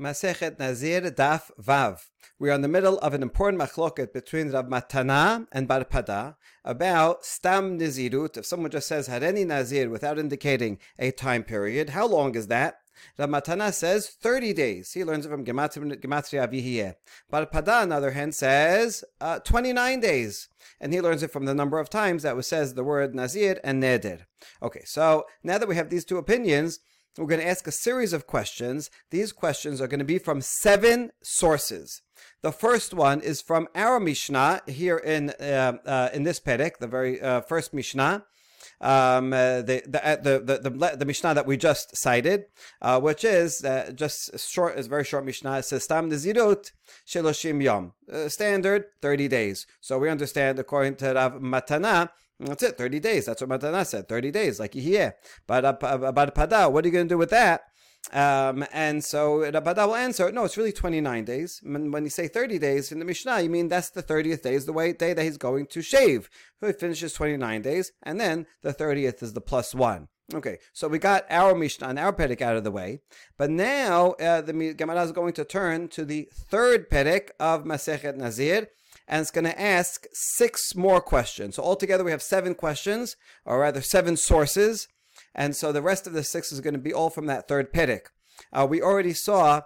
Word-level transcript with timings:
Masechet 0.00 0.58
Nazir 0.58 1.02
Daf 1.02 1.50
Vav. 1.60 2.06
We 2.38 2.48
are 2.48 2.54
in 2.54 2.62
the 2.62 2.68
middle 2.68 2.98
of 3.00 3.12
an 3.12 3.22
important 3.22 3.62
machloket 3.62 4.14
between 4.14 4.50
Rav 4.50 4.64
Matana 4.64 5.46
and 5.52 5.68
Bar 5.68 5.84
Pada 5.84 6.36
about 6.64 7.22
Stam 7.26 7.78
Nizirut. 7.78 8.38
If 8.38 8.46
someone 8.46 8.70
just 8.70 8.88
says 8.88 9.08
Hareni 9.08 9.46
Nazir 9.46 9.90
without 9.90 10.18
indicating 10.18 10.78
a 10.98 11.10
time 11.10 11.42
period, 11.42 11.90
how 11.90 12.06
long 12.06 12.34
is 12.34 12.46
that? 12.46 12.76
Rav 13.18 13.28
Matana 13.28 13.74
says 13.74 14.08
30 14.08 14.54
days. 14.54 14.92
He 14.92 15.04
learns 15.04 15.26
it 15.26 15.28
from 15.28 15.44
Gematria 15.44 16.00
Avihiyeh. 16.48 16.94
Bar 17.28 17.44
Pada, 17.44 17.82
on 17.82 17.90
the 17.90 17.96
other 17.96 18.12
hand, 18.12 18.34
says 18.34 19.04
uh, 19.20 19.40
29 19.40 20.00
days. 20.00 20.48
And 20.80 20.94
he 20.94 21.02
learns 21.02 21.22
it 21.22 21.30
from 21.30 21.44
the 21.44 21.54
number 21.54 21.78
of 21.78 21.90
times 21.90 22.22
that 22.22 22.36
was 22.36 22.46
says 22.46 22.72
the 22.72 22.84
word 22.84 23.14
Nazir 23.14 23.60
and 23.62 23.82
Neder. 23.82 24.20
Okay, 24.62 24.82
so 24.86 25.26
now 25.42 25.58
that 25.58 25.68
we 25.68 25.76
have 25.76 25.90
these 25.90 26.06
two 26.06 26.16
opinions, 26.16 26.80
we're 27.18 27.26
going 27.26 27.40
to 27.40 27.48
ask 27.48 27.66
a 27.66 27.72
series 27.72 28.12
of 28.12 28.26
questions. 28.26 28.90
These 29.10 29.32
questions 29.32 29.80
are 29.80 29.88
going 29.88 29.98
to 29.98 30.04
be 30.04 30.18
from 30.18 30.40
seven 30.40 31.10
sources. 31.22 32.02
The 32.42 32.52
first 32.52 32.94
one 32.94 33.20
is 33.20 33.42
from 33.42 33.68
our 33.74 33.98
Mishnah 33.98 34.62
here 34.66 34.98
in 34.98 35.30
uh, 35.40 35.78
uh, 35.84 36.08
in 36.12 36.22
this 36.22 36.40
Perek, 36.40 36.78
the 36.78 36.86
very 36.86 37.20
uh, 37.20 37.40
first 37.42 37.74
Mishnah. 37.74 38.24
Um, 38.82 39.32
uh, 39.32 39.62
the, 39.62 39.82
the, 39.86 40.06
uh, 40.06 40.16
the, 40.16 40.38
the, 40.38 40.70
the, 40.70 40.96
the, 40.96 41.04
Mishnah 41.04 41.34
that 41.34 41.46
we 41.46 41.56
just 41.58 41.96
cited, 41.96 42.44
uh, 42.80 42.98
which 43.00 43.24
is 43.24 43.64
just 43.94 44.38
short, 44.38 44.78
is 44.78 44.86
very 44.86 45.04
short 45.04 45.24
Mishnah. 45.24 45.58
It 45.58 45.64
says 45.64 45.84
Stam 45.84 46.10
Nezirut 46.10 46.72
Sheloshim 47.06 47.62
Yom, 47.62 47.92
standard 48.28 48.84
30 49.02 49.28
days. 49.28 49.66
So 49.80 49.98
we 49.98 50.08
understand 50.08 50.58
according 50.58 50.96
to 50.96 51.12
Rav 51.12 51.34
Matana 51.34 52.10
that's 52.48 52.62
it, 52.62 52.78
30 52.78 53.00
days. 53.00 53.26
That's 53.26 53.42
what 53.42 53.50
Matana 53.50 53.86
said, 53.86 54.08
30 54.08 54.30
days, 54.30 54.58
like 54.58 54.74
here. 54.74 55.16
But 55.46 55.64
about 55.64 56.34
Pada, 56.34 56.70
what 56.70 56.84
are 56.84 56.88
you 56.88 56.92
going 56.92 57.08
to 57.08 57.14
do 57.14 57.18
with 57.18 57.30
that? 57.30 57.62
Um, 58.12 58.64
and 58.72 59.04
so 59.04 59.40
Rabada 59.40 59.86
will 59.86 59.94
answer, 59.94 60.32
no, 60.32 60.44
it's 60.44 60.56
really 60.56 60.72
29 60.72 61.24
days. 61.24 61.60
When 61.62 62.02
you 62.02 62.10
say 62.10 62.28
30 62.28 62.58
days 62.58 62.90
in 62.90 62.98
the 62.98 63.04
Mishnah, 63.04 63.42
you 63.42 63.50
mean 63.50 63.68
that's 63.68 63.90
the 63.90 64.02
30th 64.02 64.42
day 64.42 64.54
is 64.54 64.64
the 64.64 64.72
way, 64.72 64.92
day 64.92 65.12
that 65.12 65.22
he's 65.22 65.36
going 65.36 65.66
to 65.66 65.82
shave. 65.82 66.28
So 66.60 66.66
He 66.66 66.72
finishes 66.72 67.12
29 67.12 67.62
days, 67.62 67.92
and 68.02 68.20
then 68.20 68.46
the 68.62 68.72
30th 68.72 69.22
is 69.22 69.34
the 69.34 69.40
plus 69.40 69.74
one. 69.74 70.08
Okay, 70.32 70.58
so 70.72 70.86
we 70.86 70.98
got 70.98 71.24
our 71.28 71.54
Mishnah 71.56 71.88
and 71.88 71.98
our 71.98 72.12
Perek 72.12 72.40
out 72.40 72.56
of 72.56 72.62
the 72.62 72.70
way, 72.70 73.00
but 73.36 73.50
now 73.50 74.12
uh, 74.12 74.40
the 74.40 74.74
Gemara 74.74 75.02
is 75.02 75.10
going 75.10 75.32
to 75.32 75.44
turn 75.44 75.88
to 75.88 76.04
the 76.04 76.28
third 76.32 76.88
Perek 76.88 77.30
of 77.40 77.64
Masechet 77.64 78.16
Nazir, 78.16 78.68
and 79.10 79.20
it's 79.20 79.32
going 79.32 79.44
to 79.44 79.60
ask 79.60 80.06
six 80.12 80.76
more 80.76 81.00
questions. 81.00 81.56
So 81.56 81.64
altogether, 81.64 82.04
we 82.04 82.12
have 82.12 82.22
seven 82.22 82.54
questions, 82.54 83.16
or 83.44 83.58
rather, 83.58 83.82
seven 83.82 84.16
sources. 84.16 84.86
And 85.34 85.56
so 85.56 85.72
the 85.72 85.82
rest 85.82 86.06
of 86.06 86.12
the 86.12 86.22
six 86.22 86.52
is 86.52 86.60
going 86.60 86.74
to 86.74 86.80
be 86.80 86.94
all 86.94 87.10
from 87.10 87.26
that 87.26 87.48
third 87.48 87.72
Perek. 87.72 88.02
Uh, 88.52 88.68
we 88.70 88.80
already 88.80 89.12
saw 89.12 89.62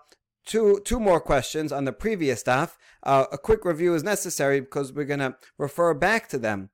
two 0.47 0.81
two 0.85 0.99
more 0.99 1.21
questions 1.21 1.73
on 1.73 1.85
the 1.85 1.93
previous 1.93 2.43
daf. 2.43 2.73
Uh, 3.03 3.27
a 3.31 3.39
quick 3.39 3.67
review 3.67 3.95
is 3.95 4.03
necessary 4.03 4.61
because 4.61 4.95
we're 4.95 5.05
going 5.05 5.21
to 5.21 5.37
refer 5.59 5.93
back 5.93 6.27
to 6.31 6.39
them. 6.39 6.71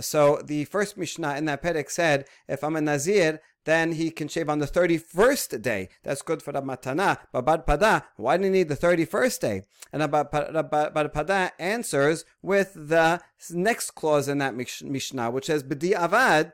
So 0.00 0.40
the 0.42 0.64
first 0.64 0.96
Mishnah 0.96 1.36
in 1.36 1.44
that 1.44 1.62
Perek 1.62 1.90
said, 1.90 2.24
if 2.48 2.64
I'm 2.64 2.74
a 2.74 2.80
Nazir, 2.80 3.40
then 3.64 3.92
he 3.92 4.10
can 4.10 4.28
shave 4.28 4.48
on 4.48 4.58
the 4.58 4.66
31st 4.66 5.62
day. 5.62 5.88
That's 6.02 6.22
good 6.22 6.42
for 6.42 6.52
the 6.52 6.62
matana. 6.62 7.18
But 7.32 7.44
Bar 7.46 7.58
Pada, 7.58 8.04
why 8.16 8.36
do 8.36 8.44
you 8.44 8.50
need 8.50 8.68
the 8.68 8.76
31st 8.76 9.40
day? 9.40 9.62
And 9.92 10.10
Bar 10.10 10.26
Pada 10.26 11.50
answers 11.58 12.24
with 12.42 12.72
the 12.74 13.20
next 13.50 13.92
clause 13.92 14.28
in 14.28 14.38
that 14.38 14.54
Mishnah, 14.54 15.30
which 15.30 15.46
says, 15.46 15.62
B'di 15.62 15.94
Avad, 15.94 16.52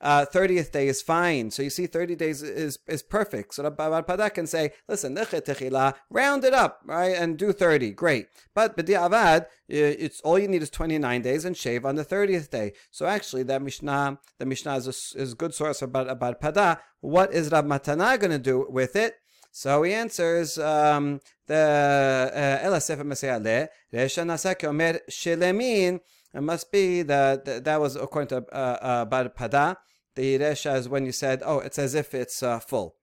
uh, 0.00 0.26
30th 0.26 0.72
day 0.72 0.88
is 0.88 1.02
fine. 1.02 1.50
So 1.50 1.62
you 1.62 1.70
see, 1.70 1.86
30 1.86 2.16
days 2.16 2.42
is, 2.42 2.78
is 2.86 3.02
perfect. 3.02 3.54
So 3.54 3.62
the 3.62 3.70
Pada 3.70 4.32
can 4.32 4.46
say, 4.46 4.72
listen, 4.88 5.16
round 6.10 6.44
it 6.44 6.54
up, 6.54 6.80
right, 6.84 7.16
and 7.16 7.38
do 7.38 7.52
30. 7.52 7.92
Great. 7.92 8.26
But 8.54 8.76
Avad, 8.76 9.46
it's 9.68 10.20
all 10.20 10.38
you 10.38 10.48
need 10.48 10.62
is 10.62 10.70
29 10.70 11.22
days 11.22 11.44
and 11.44 11.56
shave 11.56 11.84
on 11.84 11.94
the 11.94 12.04
30th 12.04 12.50
day. 12.50 12.72
So 12.90 13.06
actually, 13.06 13.44
that 13.44 13.62
Mishnah, 13.62 14.18
the 14.38 14.46
Mishnah 14.46 14.76
is 14.76 14.86
a, 14.86 15.20
is 15.20 15.32
a 15.32 15.36
good 15.36 15.54
source 15.54 15.82
about, 15.82 16.08
about 16.08 16.40
Pada. 16.40 16.78
What 17.00 17.32
is 17.32 17.50
Rab 17.50 17.66
Matana 17.66 18.18
going 18.18 18.30
to 18.30 18.38
do 18.38 18.66
with 18.68 18.96
it? 18.96 19.16
So 19.56 19.84
he 19.84 19.92
answers 19.92 20.58
um, 20.58 21.20
the 21.46 21.54
uh, 22.34 22.66
Ela 22.66 22.78
Sefa 22.78 23.02
Misayale, 23.02 23.68
Resha 23.92 24.24
Nasake 24.24 24.64
Omer 24.64 24.98
Shelemin. 25.08 26.00
It 26.34 26.42
must 26.42 26.72
be 26.72 27.02
that 27.02 27.64
that 27.64 27.80
was 27.80 27.94
according 27.94 28.28
to 28.28 28.38
uh, 28.52 28.78
uh, 28.82 29.04
Bar 29.04 29.28
Pada. 29.28 29.76
The 30.16 30.38
Resha 30.38 30.76
is 30.76 30.88
when 30.88 31.06
you 31.06 31.12
said, 31.12 31.42
oh, 31.44 31.58
it's 31.60 31.78
as 31.78 31.94
if 31.94 32.14
it's 32.14 32.42
uh, 32.42 32.58
full. 32.58 32.96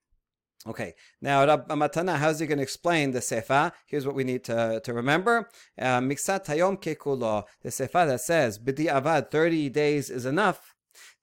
Okay, 0.67 0.93
now 1.21 1.43
Rab 1.45 1.67
Matana, 1.69 2.17
how's 2.17 2.39
he 2.39 2.45
going 2.45 2.59
to 2.59 2.63
explain 2.63 3.11
the 3.11 3.19
Sefa? 3.19 3.71
Here's 3.87 4.05
what 4.05 4.13
we 4.13 4.23
need 4.23 4.43
to, 4.43 4.79
to 4.83 4.93
remember. 4.93 5.49
Uh, 5.77 5.99
Miksat 5.99 6.45
Hayom 6.45 6.79
Kekulo, 6.79 7.45
the 7.63 7.69
Sefa 7.69 8.05
that 8.07 8.21
says, 8.21 8.59
Bidi 8.59 8.85
Avad, 8.85 9.31
30 9.31 9.69
days 9.69 10.11
is 10.11 10.25
enough. 10.25 10.70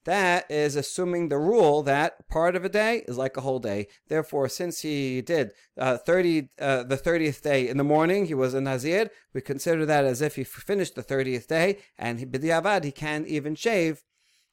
That 0.08 0.50
is 0.50 0.74
assuming 0.74 1.28
the 1.28 1.36
rule 1.36 1.82
that 1.82 2.26
part 2.30 2.56
of 2.56 2.64
a 2.64 2.70
day 2.70 3.04
is 3.06 3.18
like 3.18 3.36
a 3.36 3.42
whole 3.42 3.58
day. 3.58 3.88
Therefore, 4.08 4.48
since 4.48 4.80
he 4.80 5.20
did 5.20 5.50
uh, 5.76 5.98
30, 5.98 6.48
uh, 6.58 6.84
the 6.84 6.96
30th 6.96 7.42
day 7.42 7.68
in 7.68 7.76
the 7.76 7.84
morning, 7.84 8.24
he 8.24 8.32
was 8.32 8.54
a 8.54 8.60
Nazir, 8.62 9.10
we 9.34 9.42
consider 9.42 9.84
that 9.84 10.06
as 10.06 10.22
if 10.22 10.36
he 10.36 10.44
finished 10.44 10.94
the 10.94 11.02
30th 11.02 11.46
day, 11.46 11.80
and 11.98 12.20
he, 12.20 12.24
Bidi 12.24 12.44
Avad, 12.44 12.84
he 12.84 12.90
can't 12.90 13.26
even 13.26 13.54
shave 13.54 14.02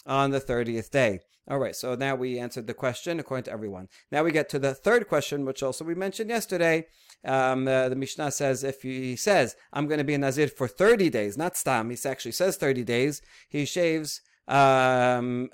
on 0.05 0.31
the 0.31 0.41
30th 0.41 0.89
day. 0.89 1.21
All 1.49 1.59
right, 1.59 1.73
so 1.73 1.95
now 1.95 2.15
we 2.15 2.37
answered 2.37 2.67
the 2.67 2.73
question 2.73 3.17
according 3.17 3.45
to 3.45 3.53
everyone. 3.53 3.87
Now 4.11 4.25
we 4.25 4.33
get 4.33 4.49
to 4.49 4.59
the 4.59 4.73
third 4.73 5.07
question, 5.07 5.45
which 5.45 5.63
also 5.63 5.85
we 5.85 5.95
mentioned 5.95 6.31
yesterday. 6.31 6.87
Um, 7.23 7.65
uh, 7.65 7.87
the 7.87 7.95
Mishnah 7.95 8.31
says 8.31 8.65
if 8.65 8.81
he 8.81 9.15
says, 9.15 9.55
I'm 9.71 9.87
going 9.87 9.99
to 9.99 10.03
be 10.03 10.15
a 10.15 10.17
Nazir 10.17 10.49
for 10.49 10.67
30 10.67 11.09
days, 11.09 11.37
not 11.37 11.55
Stam, 11.55 11.91
he 11.91 11.97
actually 12.05 12.33
says 12.33 12.57
30 12.57 12.83
days, 12.83 13.21
he 13.47 13.63
shaves 13.63 14.19
im 14.47 15.49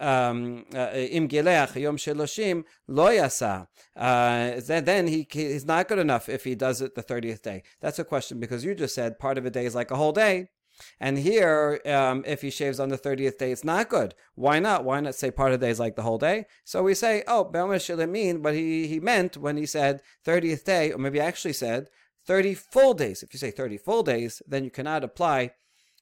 gileach 1.28 1.75
yom 1.75 1.97
sheloshim 1.97 2.63
lo 2.88 3.07
yasa. 3.07 3.68
Uh, 3.96 4.59
then 4.66 5.07
he 5.07 5.28
he's 5.31 5.66
not 5.66 5.88
good 5.88 6.00
enough 6.00 6.28
if 6.29 6.44
he 6.44 6.56
does 6.56 6.81
it 6.81 6.96
the 6.96 7.01
thirtieth 7.01 7.41
day. 7.41 7.63
That's 7.80 8.00
a 8.00 8.03
question 8.03 8.40
because 8.40 8.66
you 8.66 8.75
just 8.75 8.96
said 8.96 9.19
part 9.19 9.38
of 9.38 9.46
a 9.46 9.50
day 9.50 9.66
is 9.66 9.75
like 9.75 9.91
a 9.91 9.96
whole 9.96 10.12
day. 10.12 10.50
And 11.00 11.18
here, 11.18 11.80
um, 11.85 12.24
if 12.25 12.41
he 12.41 12.50
shaves 12.50 12.80
on 12.80 12.90
the 12.90 12.97
30th 12.97 13.38
day, 13.38 13.51
it's 13.51 13.63
not 13.63 13.90
good. 13.90 14.16
Why 14.35 14.59
not? 14.59 14.84
Why 14.84 15.00
not 15.00 15.16
say 15.16 15.31
part 15.31 15.53
of 15.53 15.59
the 15.59 15.68
day 15.68 15.72
is 15.72 15.80
like 15.80 15.96
the 15.96 16.01
whole 16.01 16.18
day? 16.18 16.46
So 16.63 16.84
we 16.84 16.94
say, 16.94 17.24
oh, 17.28 17.44
Be'omer 17.44 17.80
mean 18.07 18.41
what 18.41 18.53
he, 18.53 18.88
he 18.88 19.00
meant 19.00 19.38
when 19.38 19.57
he 19.57 19.66
said 19.66 20.01
30th 20.25 20.63
day, 20.63 20.91
or 20.91 20.97
maybe 20.97 21.19
actually 21.19 21.53
said 21.53 21.90
30 22.25 22.53
full 22.56 22.94
days. 22.94 23.24
If 23.24 23.34
you 23.34 23.40
say 23.40 23.51
30 23.51 23.78
full 23.78 24.03
days, 24.03 24.41
then 24.47 24.63
you 24.63 24.72
cannot 24.72 25.03
apply 25.03 25.51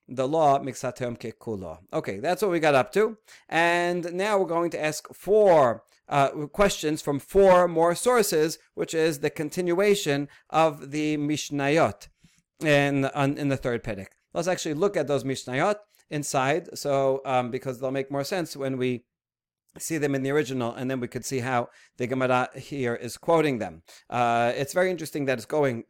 the 0.10 0.28
law 0.28 0.60
mixatem 0.60 1.18
kekulo. 1.18 1.80
Okay, 1.94 2.20
that's 2.20 2.42
what 2.42 2.52
we 2.52 2.60
got 2.60 2.76
up 2.76 2.92
to. 2.94 3.18
And 3.48 4.14
now 4.14 4.38
we're 4.38 4.46
going 4.46 4.72
to 4.72 4.84
ask 4.84 5.14
four 5.14 5.84
uh, 6.08 6.30
questions 6.52 7.02
from 7.02 7.20
four 7.20 7.68
more 7.68 7.96
sources, 7.96 8.58
which 8.74 8.94
is 8.94 9.20
the 9.20 9.30
continuation 9.30 10.28
of 10.50 10.92
the 10.92 11.18
Mishnayot 11.18 12.08
in, 12.62 13.06
in 13.06 13.50
the 13.50 13.58
third 13.58 13.84
Perek. 13.84 14.08
Let's 14.34 14.48
actually 14.48 14.74
look 14.74 14.98
at 14.98 15.08
those 15.08 15.24
Mishnayot 15.24 15.76
inside, 16.10 16.78
so 16.78 17.22
um, 17.26 17.52
because 17.52 17.80
they'll 17.80 17.92
make 17.92 18.12
more 18.12 18.24
sense 18.24 18.58
when 18.58 18.78
we 18.78 19.04
see 19.78 19.98
them 19.98 20.16
in 20.16 20.24
the 20.24 20.32
original, 20.32 20.74
and 20.74 20.90
then 20.90 21.00
we 21.00 21.08
could 21.08 21.26
see 21.26 21.40
how 21.40 21.70
the 21.98 22.08
Gemara 22.08 22.50
here 22.56 22.96
is 22.96 23.18
quoting 23.18 23.60
them. 23.60 23.84
Uh, 24.10 24.52
it's 24.56 24.74
very 24.74 24.90
interesting 24.90 25.26
that 25.26 25.38
it's 25.38 25.46
going 25.46 25.84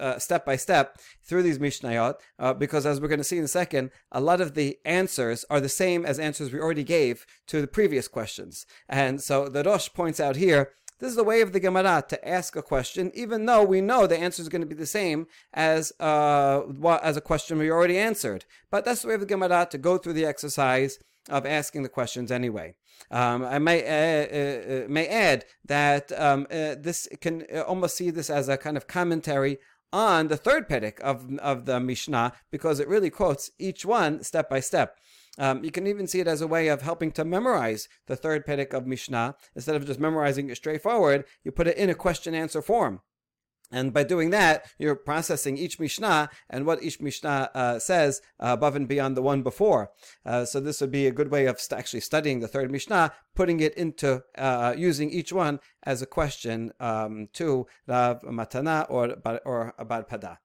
uh, 0.00 0.18
step 0.18 0.44
by 0.44 0.56
step 0.56 0.98
through 1.22 1.42
these 1.42 1.58
Mishnayot, 1.58 2.14
uh, 2.38 2.54
because 2.54 2.86
as 2.86 3.00
we're 3.00 3.08
going 3.08 3.18
to 3.18 3.24
see 3.24 3.38
in 3.38 3.44
a 3.44 3.48
second, 3.48 3.90
a 4.12 4.20
lot 4.20 4.40
of 4.40 4.54
the 4.54 4.78
answers 4.84 5.44
are 5.50 5.60
the 5.60 5.68
same 5.68 6.06
as 6.06 6.18
answers 6.18 6.52
we 6.52 6.60
already 6.60 6.84
gave 6.84 7.26
to 7.46 7.60
the 7.60 7.66
previous 7.66 8.08
questions. 8.08 8.66
And 8.88 9.20
so 9.20 9.48
the 9.48 9.62
Rosh 9.62 9.88
points 9.92 10.20
out 10.20 10.36
here 10.36 10.72
this 11.00 11.10
is 11.10 11.16
the 11.16 11.24
way 11.24 11.42
of 11.42 11.52
the 11.52 11.60
Gemara 11.60 12.04
to 12.08 12.28
ask 12.28 12.56
a 12.56 12.62
question, 12.62 13.12
even 13.14 13.46
though 13.46 13.62
we 13.62 13.80
know 13.80 14.06
the 14.06 14.18
answer 14.18 14.42
is 14.42 14.48
going 14.48 14.62
to 14.62 14.66
be 14.66 14.74
the 14.74 14.84
same 14.84 15.28
as 15.54 15.92
uh, 16.00 16.62
as 17.02 17.16
a 17.16 17.20
question 17.20 17.58
we 17.58 17.70
already 17.70 17.96
answered. 17.96 18.44
But 18.70 18.84
that's 18.84 19.02
the 19.02 19.08
way 19.08 19.14
of 19.14 19.20
the 19.20 19.26
Gemara 19.26 19.68
to 19.70 19.78
go 19.78 19.96
through 19.96 20.14
the 20.14 20.24
exercise 20.24 20.98
of 21.28 21.46
asking 21.46 21.82
the 21.82 21.88
questions 21.88 22.30
anyway. 22.30 22.74
Um, 23.10 23.44
I 23.44 23.58
may 23.58 23.82
uh, 23.82 24.26
uh, 24.38 24.84
uh 24.84 24.88
may 24.88 25.06
add 25.06 25.44
that 25.64 26.10
um, 26.20 26.46
uh, 26.50 26.74
this 26.78 27.08
can 27.20 27.44
uh, 27.54 27.60
almost 27.62 27.96
see 27.96 28.10
this 28.10 28.30
as 28.30 28.48
a 28.48 28.56
kind 28.56 28.76
of 28.76 28.86
commentary 28.86 29.58
on 29.92 30.28
the 30.28 30.36
third 30.36 30.68
Perek 30.68 31.00
of 31.00 31.38
of 31.38 31.64
the 31.66 31.80
Mishnah 31.80 32.32
because 32.50 32.80
it 32.80 32.88
really 32.88 33.10
quotes 33.10 33.50
each 33.58 33.84
one 33.84 34.22
step 34.22 34.50
by 34.50 34.60
step. 34.60 34.96
Um, 35.38 35.62
you 35.62 35.70
can 35.70 35.86
even 35.86 36.08
see 36.08 36.18
it 36.18 36.26
as 36.26 36.40
a 36.40 36.48
way 36.48 36.66
of 36.66 36.82
helping 36.82 37.12
to 37.12 37.24
memorize 37.24 37.88
the 38.06 38.16
third 38.16 38.44
Perek 38.44 38.74
of 38.74 38.86
Mishnah. 38.86 39.36
Instead 39.54 39.76
of 39.76 39.86
just 39.86 40.00
memorizing 40.00 40.50
it 40.50 40.56
straightforward, 40.56 41.24
you 41.44 41.52
put 41.52 41.68
it 41.68 41.76
in 41.76 41.88
a 41.88 41.94
question 41.94 42.34
answer 42.34 42.60
form. 42.60 43.00
And 43.70 43.92
by 43.92 44.02
doing 44.04 44.30
that, 44.30 44.66
you're 44.78 44.96
processing 44.96 45.58
each 45.58 45.78
Mishnah 45.78 46.30
and 46.48 46.64
what 46.64 46.82
each 46.82 47.00
Mishnah 47.00 47.50
uh, 47.54 47.78
says 47.78 48.22
uh, 48.40 48.48
above 48.52 48.76
and 48.76 48.88
beyond 48.88 49.16
the 49.16 49.22
one 49.22 49.42
before. 49.42 49.90
Uh, 50.24 50.44
so 50.44 50.60
this 50.60 50.80
would 50.80 50.90
be 50.90 51.06
a 51.06 51.12
good 51.12 51.30
way 51.30 51.46
of 51.46 51.60
st- 51.60 51.78
actually 51.78 52.00
studying 52.00 52.40
the 52.40 52.48
third 52.48 52.70
Mishnah, 52.70 53.12
putting 53.34 53.60
it 53.60 53.74
into 53.74 54.22
uh, 54.36 54.74
using 54.76 55.10
each 55.10 55.32
one 55.32 55.60
as 55.82 56.00
a 56.00 56.06
question 56.06 56.72
um, 56.80 57.28
to 57.34 57.66
Rav 57.86 58.22
Matana 58.22 58.86
or 58.88 59.16
or 59.44 59.74
Bar 59.84 60.04
Pada. 60.04 60.38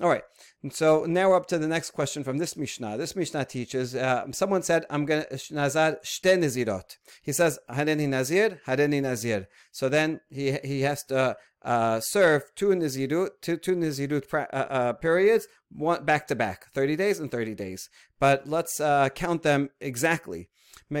All 0.00 0.08
right. 0.08 0.24
And 0.64 0.72
so 0.72 1.04
now 1.04 1.28
we're 1.28 1.36
up 1.36 1.46
to 1.46 1.58
the 1.58 1.68
next 1.68 1.92
question 1.92 2.24
from 2.24 2.38
this 2.38 2.56
Mishnah. 2.56 2.98
This 2.98 3.14
Mishnah 3.14 3.44
teaches, 3.44 3.94
uh, 3.94 4.24
someone 4.32 4.62
said, 4.62 4.84
I'm 4.90 5.04
going 5.04 5.22
to, 5.22 5.34
uh, 5.34 5.38
Nazar 5.52 5.98
shte 6.04 6.36
nazirot. 6.36 6.96
He 7.22 7.32
says, 7.32 7.60
"Hareni 7.70 8.08
Nazir, 8.08 8.60
hareni 8.66 9.00
Nazir. 9.00 9.46
So 9.70 9.88
then 9.88 10.20
he, 10.28 10.58
he 10.64 10.80
has 10.80 11.04
to 11.04 11.36
uh, 11.62 12.00
serve 12.00 12.52
two 12.56 12.70
Nazirut, 12.70 13.30
two, 13.40 13.56
two 13.56 13.76
Nazirut 13.76 14.24
uh, 14.34 14.56
uh, 14.56 14.92
periods, 14.94 15.46
one 15.70 16.04
back 16.04 16.26
to 16.26 16.34
back, 16.34 16.66
30 16.72 16.96
days 16.96 17.20
and 17.20 17.30
30 17.30 17.54
days. 17.54 17.88
But 18.18 18.48
let's 18.48 18.80
uh, 18.80 19.10
count 19.10 19.44
them 19.44 19.70
exactly. 19.80 20.48
So 20.90 20.98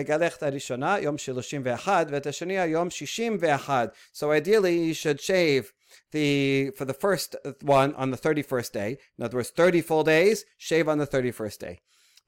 ideally, 4.30 4.78
he 4.78 4.92
should 4.94 5.20
shave 5.20 5.72
the 6.12 6.70
for 6.76 6.84
the 6.84 6.94
first 6.94 7.36
one 7.62 7.94
on 7.94 8.10
the 8.10 8.18
31st 8.18 8.72
day. 8.72 8.98
In 9.18 9.24
other 9.24 9.38
words, 9.38 9.50
30 9.50 9.80
full 9.80 10.04
days, 10.04 10.44
shave 10.56 10.88
on 10.88 10.98
the 10.98 11.06
31st 11.06 11.58
day. 11.58 11.80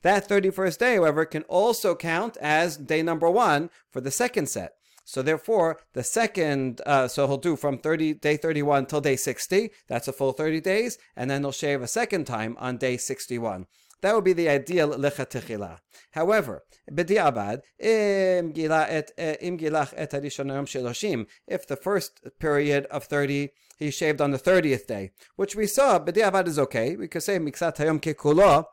That 0.03 0.29
31st 0.29 0.79
day, 0.79 0.95
however, 0.97 1.25
can 1.25 1.43
also 1.45 1.95
count 1.95 2.37
as 2.39 2.77
day 2.77 3.03
number 3.03 3.31
one 3.31 3.71
for 3.91 4.01
the 4.01 4.11
second 4.11 4.49
set. 4.49 4.75
So 5.05 5.23
therefore, 5.23 5.79
the 5.95 6.03
second, 6.03 6.81
uh, 6.85 7.07
so 7.07 7.29
he'll 7.29 7.37
do 7.37 7.55
from 7.55 7.79
30, 7.79 8.15
day 8.15 8.37
31 8.37 8.87
till 8.87 9.01
day 9.01 9.15
60. 9.15 9.71
That's 9.89 10.09
a 10.09 10.12
full 10.12 10.33
30 10.33 10.61
days. 10.61 10.99
And 11.15 11.31
then 11.31 11.43
he'll 11.43 11.53
shave 11.53 11.81
a 11.81 11.87
second 11.87 12.27
time 12.27 12.57
on 12.59 12.77
day 12.77 12.97
61. 12.97 13.67
That 14.06 14.14
would 14.14 14.23
be 14.23 14.35
the 14.35 14.49
ideal 14.49 14.91
lechatechila. 14.91 15.81
However, 16.12 16.62
b'di'abad, 16.88 17.62
im 17.81 18.53
gilach 18.53 19.94
et 19.97 20.12
sheloshim, 20.12 21.26
if 21.49 21.67
the 21.67 21.75
first 21.75 22.20
period 22.38 22.85
of 22.85 23.03
30 23.03 23.49
he 23.76 23.91
shaved 23.91 24.20
on 24.20 24.31
the 24.31 24.38
30th 24.38 24.87
day, 24.87 25.11
which 25.35 25.56
we 25.56 25.67
saw, 25.67 25.99
b'di'abad 25.99 26.47
is 26.47 26.56
okay. 26.56 26.94
We 26.94 27.08
could 27.08 27.25
say 27.25 27.41
miksat 27.41 27.79
hayom 27.79 28.00
kekulo, 28.00 28.67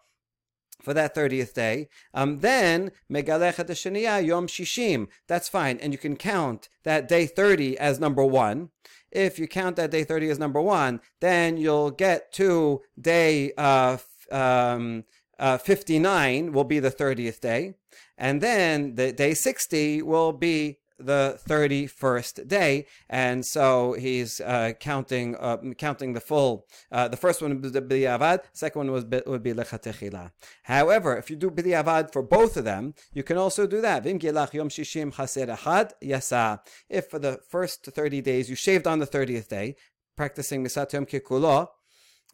for 0.83 0.93
that 0.93 1.15
30th 1.15 1.55
day. 1.55 1.89
Um, 2.13 2.41
then, 2.41 2.91
Megalechet 3.11 3.69
Shaniya 3.71 4.23
Yom 4.23 4.45
Shishim. 4.45 5.07
That's 5.27 5.49
fine. 5.49 5.79
And 5.79 5.93
you 5.93 5.97
can 5.97 6.15
count 6.15 6.69
that 6.83 7.07
day 7.07 7.25
30 7.25 7.79
as 7.79 7.99
number 7.99 8.23
one. 8.23 8.69
If 9.09 9.39
you 9.39 9.47
count 9.47 9.77
that 9.77 9.89
day 9.89 10.03
30 10.03 10.29
as 10.29 10.37
number 10.39 10.61
one, 10.61 10.99
then 11.21 11.57
you'll 11.57 11.89
get 11.89 12.33
to 12.33 12.81
day 12.99 13.53
uh, 13.57 13.97
um, 14.31 15.05
uh, 15.39 15.57
59 15.57 16.51
will 16.51 16.63
be 16.63 16.79
the 16.79 16.91
30th 16.91 17.39
day. 17.39 17.75
And 18.17 18.41
then 18.41 18.95
the 18.95 19.11
day 19.11 19.33
60 19.33 20.01
will 20.01 20.31
be 20.33 20.79
the 20.99 21.39
31st 21.47 22.47
day, 22.47 22.85
and 23.09 23.45
so 23.45 23.93
he's 23.93 24.39
uh, 24.41 24.73
counting 24.79 25.35
uh, 25.35 25.57
counting 25.77 26.13
the 26.13 26.21
full. 26.21 26.65
Uh, 26.91 27.07
the 27.07 27.17
first 27.17 27.41
one 27.41 27.61
was 27.61 27.71
the 27.71 27.81
b'diavad, 27.81 28.41
second 28.53 28.79
one 28.79 28.91
was 28.91 29.05
would 29.25 29.43
be 29.43 29.53
lechatechila. 29.53 30.31
However, 30.63 31.17
if 31.17 31.29
you 31.29 31.35
do 31.35 31.49
b'diavad 31.49 32.11
for 32.11 32.21
both 32.21 32.57
of 32.57 32.65
them, 32.65 32.93
you 33.13 33.23
can 33.23 33.37
also 33.37 33.67
do 33.67 33.81
that. 33.81 34.03
Vim 34.03 34.19
yom 34.21 34.69
shishim 34.69 35.13
yasa. 36.01 36.59
If 36.89 37.09
for 37.09 37.19
the 37.19 37.39
first 37.49 37.85
30 37.85 38.21
days 38.21 38.49
you 38.49 38.55
shaved 38.55 38.87
on 38.87 38.99
the 38.99 39.07
30th 39.07 39.47
day, 39.47 39.75
practicing 40.15 40.63
misat 40.63 40.93
yom 40.93 41.05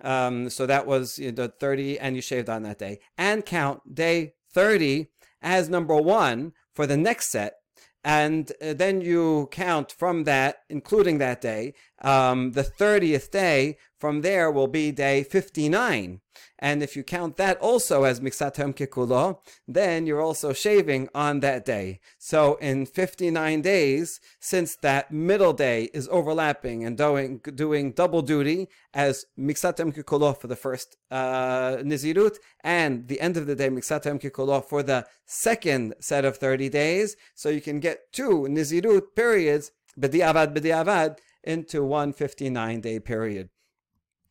um, 0.02 0.50
so 0.50 0.66
that 0.66 0.86
was 0.86 1.20
you 1.20 1.32
know, 1.32 1.48
the 1.48 1.48
30, 1.50 2.00
and 2.00 2.16
you 2.16 2.22
shaved 2.22 2.50
on 2.50 2.64
that 2.64 2.80
day. 2.80 3.00
And 3.18 3.46
count 3.46 3.96
day 3.96 4.34
30 4.54 5.08
as 5.42 5.70
number 5.70 5.96
one 5.96 6.54
for 6.74 6.86
the 6.86 6.98
next 6.98 7.32
set 7.32 7.60
and 8.04 8.52
uh, 8.62 8.74
then 8.74 9.02
you 9.02 9.50
count 9.52 9.92
from 9.92 10.24
that, 10.24 10.60
including 10.70 11.18
that 11.18 11.42
day, 11.42 11.74
um, 12.02 12.52
the 12.54 12.64
30th 12.64 13.30
day, 13.32 13.78
from 14.00 14.22
there 14.22 14.50
will 14.50 14.68
be 14.68 14.92
day 14.92 15.24
59. 15.24 16.22
And 16.60 16.84
if 16.84 16.96
you 16.96 17.04
count 17.04 17.38
that 17.38 17.58
also 17.60 18.04
as 18.04 18.20
Miksat 18.20 18.56
Hayom 18.56 18.76
Kikulo, 18.76 19.40
then 19.68 20.06
you're 20.06 20.22
also 20.22 20.52
shaving 20.52 21.08
on 21.16 21.40
that 21.40 21.66
day. 21.66 22.02
So 22.18 22.56
in 22.56 22.86
59 22.86 23.62
days, 23.62 24.20
since 24.42 24.76
that 24.78 25.10
middle 25.10 25.54
day 25.54 25.90
is 25.94 26.10
overlapping 26.12 26.84
and 26.84 26.98
doing, 26.98 27.40
doing 27.56 27.94
double 27.94 28.22
duty 28.22 28.68
as 28.94 29.26
Miksat 29.40 29.78
Hayom 29.78 29.96
Kikulo 29.96 30.38
for 30.38 30.48
the 30.48 30.58
first 30.58 30.98
uh, 31.10 31.78
Nizirut, 31.78 32.38
and 32.62 33.08
the 33.08 33.22
end 33.22 33.38
of 33.38 33.48
the 33.48 33.56
day, 33.56 33.70
Miksat 33.70 34.04
Hayom 34.04 34.22
Kikulo 34.22 34.64
for 34.64 34.84
the 34.84 35.08
second 35.26 35.96
set 36.02 36.26
of 36.26 36.38
30 36.38 36.68
days, 36.68 37.16
so 37.36 37.48
you 37.48 37.62
can 37.62 37.80
get 37.80 38.12
two 38.12 38.48
Nizirut 38.50 39.16
periods, 39.16 39.72
B'di'avad, 39.98 40.54
B'di'avad, 40.54 41.18
into 41.44 41.84
one 41.84 42.12
59 42.12 42.82
day 42.82 43.00
period. 43.00 43.50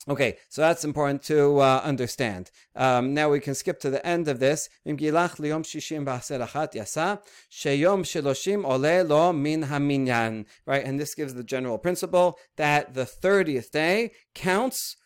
Okay, 0.09 0.39
so 0.49 0.63
that's 0.63 0.85
important 0.85 1.23
to 1.25 1.59
uh, 1.59 1.83
understand. 1.85 2.51
Um, 2.75 3.13
now 3.13 3.29
we 3.29 3.41
can 3.41 3.55
skip 3.55 3.79
to 3.81 3.91
the 3.91 4.05
end 4.07 4.27
of 4.27 4.41
this. 4.41 4.71
Right, 10.67 10.85
and 10.85 10.99
this 10.99 11.15
gives 11.15 11.35
the 11.35 11.45
general 11.45 11.77
principle 11.77 12.39
that 12.57 12.95
the 12.95 13.05
30th 13.05 13.71
day 13.71 14.13
counts 14.35 14.97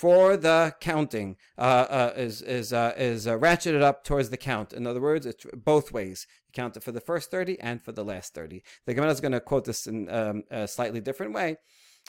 for 0.00 0.36
the 0.36 0.74
counting 0.80 1.36
uh, 1.58 1.60
uh, 1.60 2.12
is 2.16 2.40
is 2.40 2.72
uh, 2.72 2.94
is 2.96 3.26
uh, 3.26 3.36
ratcheted 3.38 3.82
up 3.82 4.02
towards 4.02 4.30
the 4.30 4.38
count. 4.38 4.72
In 4.72 4.86
other 4.86 5.00
words, 5.00 5.26
it's 5.26 5.44
both 5.54 5.92
ways. 5.92 6.26
You 6.46 6.52
count 6.54 6.76
it 6.76 6.82
for 6.82 6.90
the 6.90 7.02
first 7.02 7.30
thirty 7.30 7.60
and 7.60 7.82
for 7.82 7.92
the 7.92 8.02
last 8.02 8.32
thirty. 8.32 8.62
The 8.86 8.94
Gemara 8.94 9.10
is 9.10 9.20
going 9.20 9.32
to 9.32 9.40
quote 9.40 9.66
this 9.66 9.86
in 9.86 10.08
um, 10.08 10.44
a 10.50 10.66
slightly 10.66 11.00
different 11.00 11.34
way. 11.34 11.58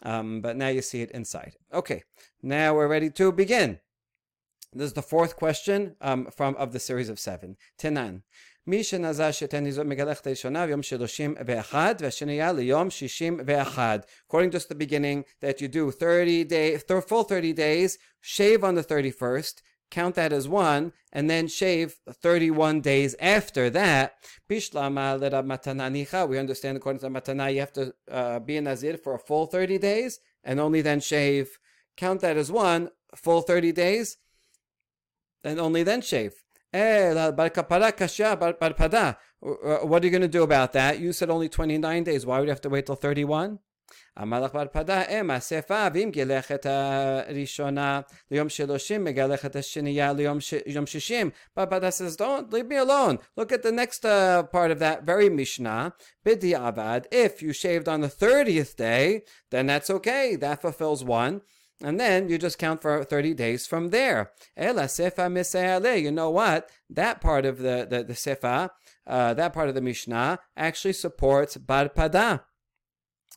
Um, 0.02 0.40
but 0.40 0.56
now 0.56 0.68
you 0.68 0.82
see 0.82 1.02
it 1.02 1.10
inside. 1.10 1.56
Okay, 1.72 2.02
now 2.42 2.74
we're 2.74 2.88
ready 2.88 3.10
to 3.10 3.32
begin. 3.32 3.80
This 4.72 4.88
is 4.88 4.92
the 4.92 5.02
fourth 5.02 5.36
question 5.36 5.96
um, 6.00 6.26
from 6.26 6.54
of 6.56 6.72
the 6.72 6.80
series 6.80 7.08
of 7.08 7.18
seven. 7.18 7.56
Tenan. 7.78 8.22
מי 8.66 8.84
שנזר 8.84 9.30
שתן 9.30 9.64
מגלחת 9.84 10.26
הראשונה 10.26 10.66
ביום 10.66 10.82
שלושים 10.82 11.34
ואחד 11.46 11.94
והשנייה 12.00 12.52
ליום 12.52 12.90
שישים 12.90 13.40
ואחד. 13.46 13.98
According 14.28 14.50
to 14.50 14.68
the 14.68 14.74
beginning 14.74 15.24
that 15.40 15.60
you 15.60 15.68
do 15.68 15.90
30 15.92 16.44
days, 16.44 16.82
full 17.06 17.22
30 17.22 17.52
days, 17.52 17.98
shave 18.20 18.64
on 18.64 18.74
the 18.74 18.82
31st, 18.82 19.62
count 19.91 20.15
that 20.15 20.33
as 20.33 20.47
one, 20.47 20.93
and 21.13 21.29
then 21.29 21.47
shave 21.47 21.97
31 22.09 22.81
days 22.81 23.15
after 23.19 23.69
that. 23.69 24.15
We 24.49 24.57
understand 24.57 24.97
according 26.77 27.01
to 27.01 27.09
Matana, 27.09 27.53
you 27.53 27.59
have 27.59 27.73
to 27.73 27.93
uh, 28.09 28.39
be 28.39 28.57
a 28.57 28.61
Nazir 28.61 28.97
for 28.97 29.13
a 29.13 29.19
full 29.19 29.45
30 29.45 29.77
days, 29.77 30.19
and 30.43 30.59
only 30.59 30.81
then 30.81 30.99
shave. 30.99 31.59
Count 31.97 32.21
that 32.21 32.37
as 32.37 32.51
one, 32.51 32.89
full 33.15 33.41
30 33.41 33.71
days, 33.73 34.17
and 35.43 35.59
only 35.59 35.83
then 35.83 36.01
shave. 36.01 36.33
Eh, 36.73 37.09
uh, 37.09 37.31
what 39.85 40.01
are 40.01 40.05
you 40.05 40.11
going 40.11 40.21
to 40.21 40.27
do 40.27 40.43
about 40.43 40.73
that? 40.73 40.99
You 40.99 41.11
said 41.11 41.29
only 41.29 41.49
29 41.49 42.03
days. 42.03 42.25
Why 42.25 42.39
would 42.39 42.45
you 42.45 42.51
have 42.51 42.61
to 42.61 42.69
wait 42.69 42.85
till 42.85 42.95
31? 42.95 43.59
המלאך 44.17 44.53
ברפדה 44.53 45.01
הם 45.07 45.31
האספה 45.31 45.87
והיא 45.93 46.07
מגלחת 46.07 46.65
הראשונה 46.65 48.01
ליום 48.31 48.49
שלושים 48.49 49.03
מגלחת 49.03 49.55
השנייה 49.55 50.13
ליום 50.13 50.39
ש... 50.39 50.53
יום 50.65 50.85
שישים. 50.85 51.29
ברפדה 51.55 51.89
says 51.89 52.15
don't 52.17 52.53
leave 52.53 52.67
me 52.67 52.77
alone. 52.77 53.17
Look 53.37 53.51
at 53.51 53.63
the 53.63 53.71
next 53.71 54.05
uh, 54.05 54.43
part 54.43 54.71
of 54.71 54.79
that 54.79 55.03
very 55.03 55.29
Mishnah. 55.29 55.89
בדיעבד 56.25 57.01
if 57.11 57.41
you 57.41 57.53
shaved 57.53 57.87
on 57.87 58.01
the 58.01 58.25
30th 58.25 58.75
day 58.75 59.21
then 59.51 59.67
that's 59.67 59.89
okay. 59.89 60.35
That 60.35 60.61
fulfills 60.61 61.03
one. 61.03 61.41
And 61.83 61.99
then 61.99 62.29
you 62.29 62.37
just 62.37 62.59
count 62.59 62.81
for 62.81 63.03
30 63.03 63.33
days 63.33 63.65
from 63.65 63.89
there. 63.89 64.31
Ela 64.55 64.83
sefa 64.83 65.27
misayale. 65.29 66.01
You 66.01 66.11
know 66.11 66.29
what? 66.29 66.69
That 66.89 67.21
part 67.21 67.45
of 67.45 67.57
the, 67.57 67.87
the, 67.89 68.03
the 68.03 68.13
sefa, 68.13 68.69
uh, 69.07 69.33
that 69.33 69.53
part 69.53 69.69
of 69.69 69.75
the 69.75 69.81
Mishnah 69.81 70.39
actually 70.55 70.93
supports 70.93 71.57
Bar 71.57 71.89
Pada. 71.89 72.41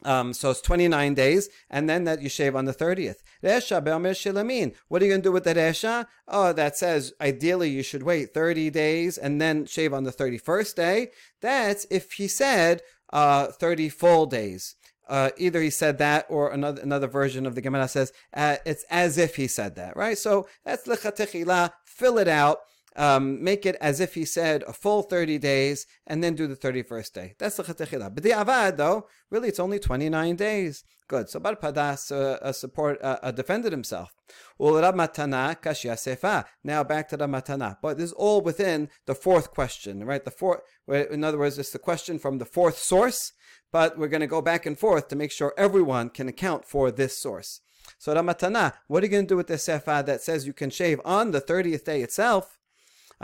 Um, 0.04 0.34
so 0.34 0.50
it's 0.50 0.61
29 0.61 1.14
days, 1.14 1.49
and 1.70 1.88
then 1.88 2.04
that 2.04 2.20
you 2.20 2.28
shave 2.28 2.54
on 2.54 2.66
the 2.66 2.75
30th. 2.75 3.23
Resha 3.42 3.82
be'omer 3.82 4.11
shilamin. 4.11 4.75
What 4.88 5.00
are 5.00 5.06
you 5.06 5.12
going 5.12 5.23
to 5.23 5.28
do 5.28 5.32
with 5.32 5.44
the 5.44 5.54
resha? 5.54 6.06
Oh, 6.28 6.52
that 6.52 6.76
says 6.76 7.14
ideally 7.20 7.70
you 7.70 7.82
should 7.82 8.02
wait 8.02 8.34
30 8.34 8.70
days 8.70 9.16
and 9.16 9.40
then 9.40 9.66
shave 9.66 9.94
on 9.94 10.04
the 10.04 10.12
31st 10.12 10.75
day. 10.75 11.11
That's 11.40 11.87
if 11.90 12.12
he 12.12 12.28
said 12.28 12.82
uh, 13.12 13.46
30 13.46 13.88
full 13.88 14.26
days. 14.26 14.76
Uh, 15.06 15.30
either 15.37 15.61
he 15.61 15.70
said 15.70 15.99
that 15.99 16.25
or 16.30 16.50
another 16.50 16.80
another 16.80 17.06
version 17.06 17.44
of 17.44 17.54
the 17.54 17.61
Gemara 17.61 17.87
says 17.87 18.11
uh, 18.32 18.56
it's 18.64 18.84
as 18.88 19.18
if 19.18 19.37
he 19.37 19.46
said 19.46 19.76
that, 19.76 19.94
right? 19.96 20.16
So 20.16 20.49
that's 20.64 20.87
lechatechila, 20.87 21.73
fill 21.84 22.16
it 22.16 22.28
out 22.28 22.61
um, 22.96 23.42
make 23.42 23.66
it 23.66 23.76
as 23.80 24.00
if 24.00 24.14
he 24.14 24.24
said 24.24 24.62
a 24.64 24.72
full 24.72 25.02
30 25.02 25.38
days 25.38 25.86
and 26.06 26.22
then 26.22 26.34
do 26.34 26.46
the 26.46 26.56
31st 26.56 27.12
day. 27.12 27.34
That's 27.38 27.56
the 27.56 27.64
chetechila. 27.64 28.14
But 28.14 28.22
the 28.22 28.30
avad, 28.30 28.76
though, 28.76 29.08
really 29.30 29.48
it's 29.48 29.60
only 29.60 29.78
29 29.78 30.36
days. 30.36 30.84
Good. 31.06 31.28
So 31.28 31.38
Bar 31.38 31.56
Padas 31.56 32.10
uh, 32.10 32.38
uh, 32.42 32.52
support 32.52 32.98
uh, 33.02 33.18
uh, 33.22 33.30
defended 33.30 33.72
himself. 33.72 34.14
Matana 34.58 35.54
sefa. 35.60 36.44
Now 36.62 36.82
back 36.82 37.08
to 37.08 37.16
the 37.16 37.26
matana. 37.26 37.76
But 37.82 37.98
this 37.98 38.06
is 38.06 38.12
all 38.14 38.40
within 38.40 38.88
the 39.04 39.14
fourth 39.14 39.50
question, 39.50 40.04
right? 40.04 40.24
The 40.24 40.30
fourth. 40.30 40.60
In 40.88 41.22
other 41.22 41.38
words, 41.38 41.58
it's 41.58 41.70
the 41.70 41.78
question 41.78 42.18
from 42.18 42.38
the 42.38 42.46
fourth 42.46 42.78
source. 42.78 43.32
But 43.70 43.98
we're 43.98 44.08
going 44.08 44.20
to 44.20 44.26
go 44.26 44.40
back 44.40 44.64
and 44.64 44.78
forth 44.78 45.08
to 45.08 45.16
make 45.16 45.32
sure 45.32 45.52
everyone 45.58 46.08
can 46.08 46.28
account 46.28 46.64
for 46.64 46.90
this 46.90 47.18
source. 47.18 47.60
So 47.98 48.14
Rav 48.14 48.24
Matana, 48.24 48.72
what 48.86 49.02
are 49.02 49.06
you 49.06 49.12
going 49.12 49.26
to 49.26 49.28
do 49.28 49.36
with 49.36 49.48
the 49.48 49.54
sefa 49.54 50.06
that 50.06 50.22
says 50.22 50.46
you 50.46 50.52
can 50.54 50.70
shave 50.70 51.00
on 51.04 51.32
the 51.32 51.40
30th 51.40 51.84
day 51.84 52.00
itself? 52.00 52.58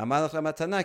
אמר 0.01 0.25
לך 0.25 0.38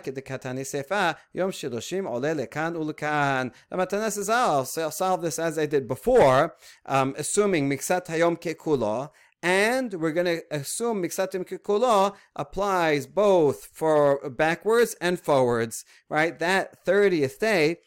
כדקתני 0.03 0.65
שפה, 0.65 1.11
יום 1.35 1.51
שלושים 1.51 2.05
עולה 2.05 2.33
לכאן 2.33 2.75
ולכאן. 2.75 3.47
המתנה 3.71 4.07
says, 4.07 4.29
oh, 4.29 4.63
I'll 4.81 4.91
solve 4.91 5.21
this 5.21 5.39
as 5.39 5.57
I 5.57 5.65
did 5.65 5.87
before, 5.87 6.55
um, 6.85 7.13
assuming 7.17 7.69
מקצת 7.69 8.09
היום 8.09 8.35
ככולו, 8.35 9.05
and 9.43 9.95
we're 9.95 10.11
going 10.11 10.25
to 10.25 10.41
assume 10.51 11.01
miksatim 11.01 11.43
kikulo 11.45 12.13
applies 12.35 13.07
both 13.07 13.65
for 13.73 14.29
backwards 14.29 14.95
and 15.01 15.19
forwards, 15.19 15.83
right? 16.09 16.37
That 16.39 16.85
30th 16.85 17.39
day 17.39 17.77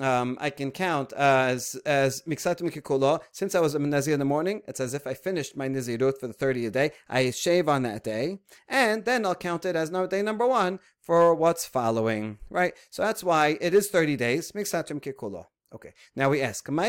um, 0.00 0.36
I 0.40 0.50
can 0.50 0.70
count 0.70 1.12
as 1.12 1.74
as 1.86 2.22
miksatim 2.22 2.70
kikulo. 2.72 3.20
Since 3.32 3.54
I 3.54 3.60
was 3.60 3.74
a 3.74 3.78
nazir 3.78 4.12
in 4.12 4.18
the 4.18 4.24
morning, 4.24 4.62
it's 4.68 4.80
as 4.80 4.94
if 4.94 5.06
I 5.06 5.14
finished 5.14 5.56
my 5.56 5.68
nizirut 5.68 6.18
for 6.18 6.26
the 6.26 6.34
30th 6.34 6.72
day. 6.72 6.92
I 7.08 7.30
shave 7.30 7.68
on 7.68 7.82
that 7.82 8.04
day, 8.04 8.38
and 8.68 9.04
then 9.04 9.24
I'll 9.24 9.34
count 9.34 9.64
it 9.64 9.76
as 9.76 9.90
day 9.90 10.22
number 10.22 10.46
one 10.46 10.78
for 11.00 11.34
what's 11.34 11.66
following, 11.66 12.38
right? 12.50 12.74
So 12.90 13.02
that's 13.02 13.24
why 13.24 13.56
it 13.60 13.74
is 13.74 13.88
30 13.88 14.16
days, 14.16 14.52
miksatim 14.52 15.00
kikulo. 15.00 15.46
Okay, 15.70 15.92
now 16.16 16.30
we 16.30 16.40
ask, 16.40 16.66
What 16.66 16.86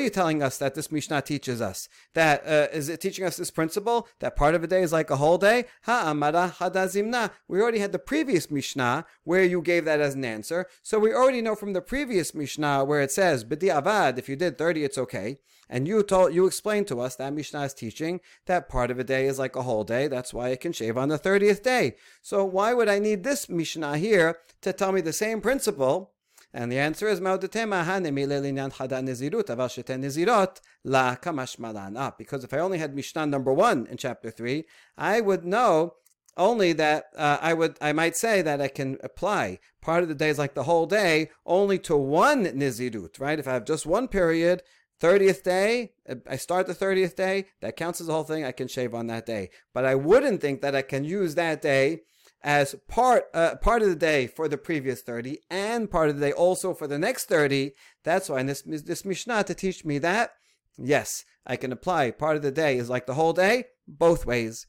are 0.00 0.02
you 0.02 0.10
telling 0.10 0.42
us 0.42 0.56
that 0.56 0.74
this 0.74 0.90
Mishnah 0.90 1.20
teaches 1.20 1.60
us? 1.60 1.86
That 2.14 2.46
uh, 2.46 2.68
is 2.72 2.88
it 2.88 3.02
teaching 3.02 3.26
us 3.26 3.36
this 3.36 3.50
principle 3.50 4.08
that 4.20 4.36
part 4.36 4.54
of 4.54 4.64
a 4.64 4.66
day 4.66 4.80
is 4.80 4.90
like 4.90 5.10
a 5.10 5.16
whole 5.16 5.36
day? 5.36 5.66
Hadazimna. 5.86 7.30
We 7.46 7.60
already 7.60 7.80
had 7.80 7.92
the 7.92 7.98
previous 7.98 8.50
Mishnah 8.50 9.04
where 9.24 9.44
you 9.44 9.60
gave 9.60 9.84
that 9.84 10.00
as 10.00 10.14
an 10.14 10.24
answer. 10.24 10.66
So 10.82 10.98
we 10.98 11.12
already 11.12 11.42
know 11.42 11.56
from 11.56 11.74
the 11.74 11.82
previous 11.82 12.34
Mishnah 12.34 12.86
where 12.86 13.02
it 13.02 13.12
says, 13.12 13.44
B'di 13.44 13.68
avad, 13.68 14.16
if 14.16 14.26
you 14.26 14.36
did 14.36 14.56
30, 14.56 14.82
it's 14.82 14.96
okay. 14.96 15.36
And 15.68 15.86
you 15.86 16.02
told 16.02 16.32
you 16.32 16.46
explained 16.46 16.88
to 16.88 17.00
us 17.00 17.16
that 17.16 17.34
Mishnah 17.34 17.64
is 17.64 17.74
teaching 17.74 18.20
that 18.46 18.70
part 18.70 18.90
of 18.90 18.98
a 18.98 19.04
day 19.04 19.26
is 19.26 19.38
like 19.38 19.56
a 19.56 19.62
whole 19.62 19.84
day. 19.84 20.08
That's 20.08 20.32
why 20.32 20.48
it 20.50 20.60
can 20.60 20.72
shave 20.72 20.96
on 20.96 21.10
the 21.10 21.18
30th 21.18 21.62
day. 21.62 21.96
So 22.22 22.46
why 22.46 22.72
would 22.72 22.88
I 22.88 22.98
need 22.98 23.24
this 23.24 23.50
Mishnah 23.50 23.98
here 23.98 24.38
to 24.62 24.72
tell 24.72 24.92
me 24.92 25.02
the 25.02 25.12
same 25.12 25.42
principle? 25.42 26.12
And 26.56 26.72
the 26.72 26.78
answer 26.78 27.06
is 27.06 27.20
Ma'odetema 27.20 27.84
hanemile 27.84 28.40
linyan 28.40 28.72
hada 28.72 29.02
nizirut 29.02 29.48
aval 29.54 29.68
sheten 29.68 30.00
nizirot 30.02 30.62
la 30.84 31.14
kamash 31.14 31.58
malan. 31.58 31.98
Ah, 31.98 32.14
because 32.16 32.44
if 32.44 32.54
I 32.54 32.60
only 32.60 32.78
had 32.78 32.94
Mishnah 32.94 33.26
number 33.26 33.52
one 33.52 33.86
in 33.90 33.98
chapter 33.98 34.30
three, 34.30 34.64
I 34.96 35.20
would 35.20 35.44
know 35.44 35.96
only 36.34 36.72
that 36.72 37.10
uh, 37.14 37.36
I 37.42 37.52
would 37.52 37.76
I 37.82 37.92
might 37.92 38.16
say 38.16 38.40
that 38.40 38.62
I 38.62 38.68
can 38.68 38.96
apply 39.04 39.58
part 39.82 40.02
of 40.02 40.08
the 40.08 40.14
days 40.14 40.38
like 40.38 40.54
the 40.54 40.62
whole 40.62 40.86
day 40.86 41.28
only 41.44 41.78
to 41.80 41.94
one 41.94 42.46
nizirut, 42.46 43.20
right? 43.20 43.38
If 43.38 43.46
I 43.46 43.52
have 43.52 43.66
just 43.66 43.84
one 43.84 44.08
period, 44.08 44.62
30th 44.98 45.42
day, 45.42 45.92
I 46.26 46.36
start 46.36 46.66
the 46.66 46.74
30th 46.74 47.16
day, 47.16 47.48
that 47.60 47.76
counts 47.76 48.00
as 48.00 48.06
the 48.06 48.14
whole 48.14 48.24
thing, 48.24 48.46
I 48.46 48.52
can 48.52 48.66
shave 48.66 48.94
on 48.94 49.08
that 49.08 49.26
day. 49.26 49.50
But 49.74 49.84
I 49.84 49.94
wouldn't 49.94 50.40
think 50.40 50.62
that 50.62 50.74
I 50.74 50.80
can 50.80 51.04
use 51.04 51.34
that 51.34 51.60
day 51.60 52.00
as 52.46 52.76
part 52.86 53.24
uh, 53.34 53.56
part 53.56 53.82
of 53.82 53.88
the 53.88 53.96
day 53.96 54.28
for 54.28 54.46
the 54.46 54.56
previous 54.56 55.02
30 55.02 55.38
and 55.50 55.90
part 55.90 56.08
of 56.08 56.18
the 56.18 56.26
day 56.26 56.32
also 56.32 56.72
for 56.72 56.86
the 56.86 56.98
next 56.98 57.24
30 57.24 57.72
that's 58.04 58.28
why 58.28 58.38
in 58.38 58.46
this 58.46 58.62
this 58.62 59.04
mishnah 59.04 59.42
to 59.42 59.52
teach 59.52 59.84
me 59.84 59.98
that 59.98 60.30
yes 60.78 61.24
i 61.44 61.56
can 61.56 61.72
apply 61.72 62.10
part 62.12 62.36
of 62.36 62.42
the 62.42 62.52
day 62.52 62.78
is 62.78 62.88
like 62.88 63.06
the 63.06 63.14
whole 63.14 63.32
day 63.32 63.64
both 63.86 64.24
ways 64.24 64.66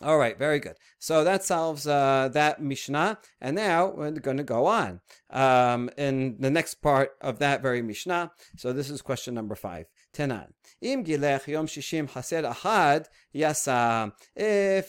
all 0.00 0.18
right, 0.18 0.36
very 0.36 0.58
good. 0.58 0.76
So 0.98 1.22
that 1.22 1.44
solves 1.44 1.86
uh, 1.86 2.30
that 2.32 2.60
Mishnah. 2.60 3.18
And 3.40 3.54
now 3.54 3.88
we're 3.88 4.10
going 4.10 4.38
to 4.38 4.42
go 4.42 4.66
on 4.66 5.00
um, 5.30 5.90
in 5.96 6.36
the 6.40 6.50
next 6.50 6.76
part 6.76 7.10
of 7.20 7.38
that 7.38 7.62
very 7.62 7.82
Mishnah. 7.82 8.32
So 8.56 8.72
this 8.72 8.90
is 8.90 9.02
question 9.02 9.34
number 9.34 9.54
five. 9.54 9.86
Tenan. 10.12 10.52
If 10.84 11.06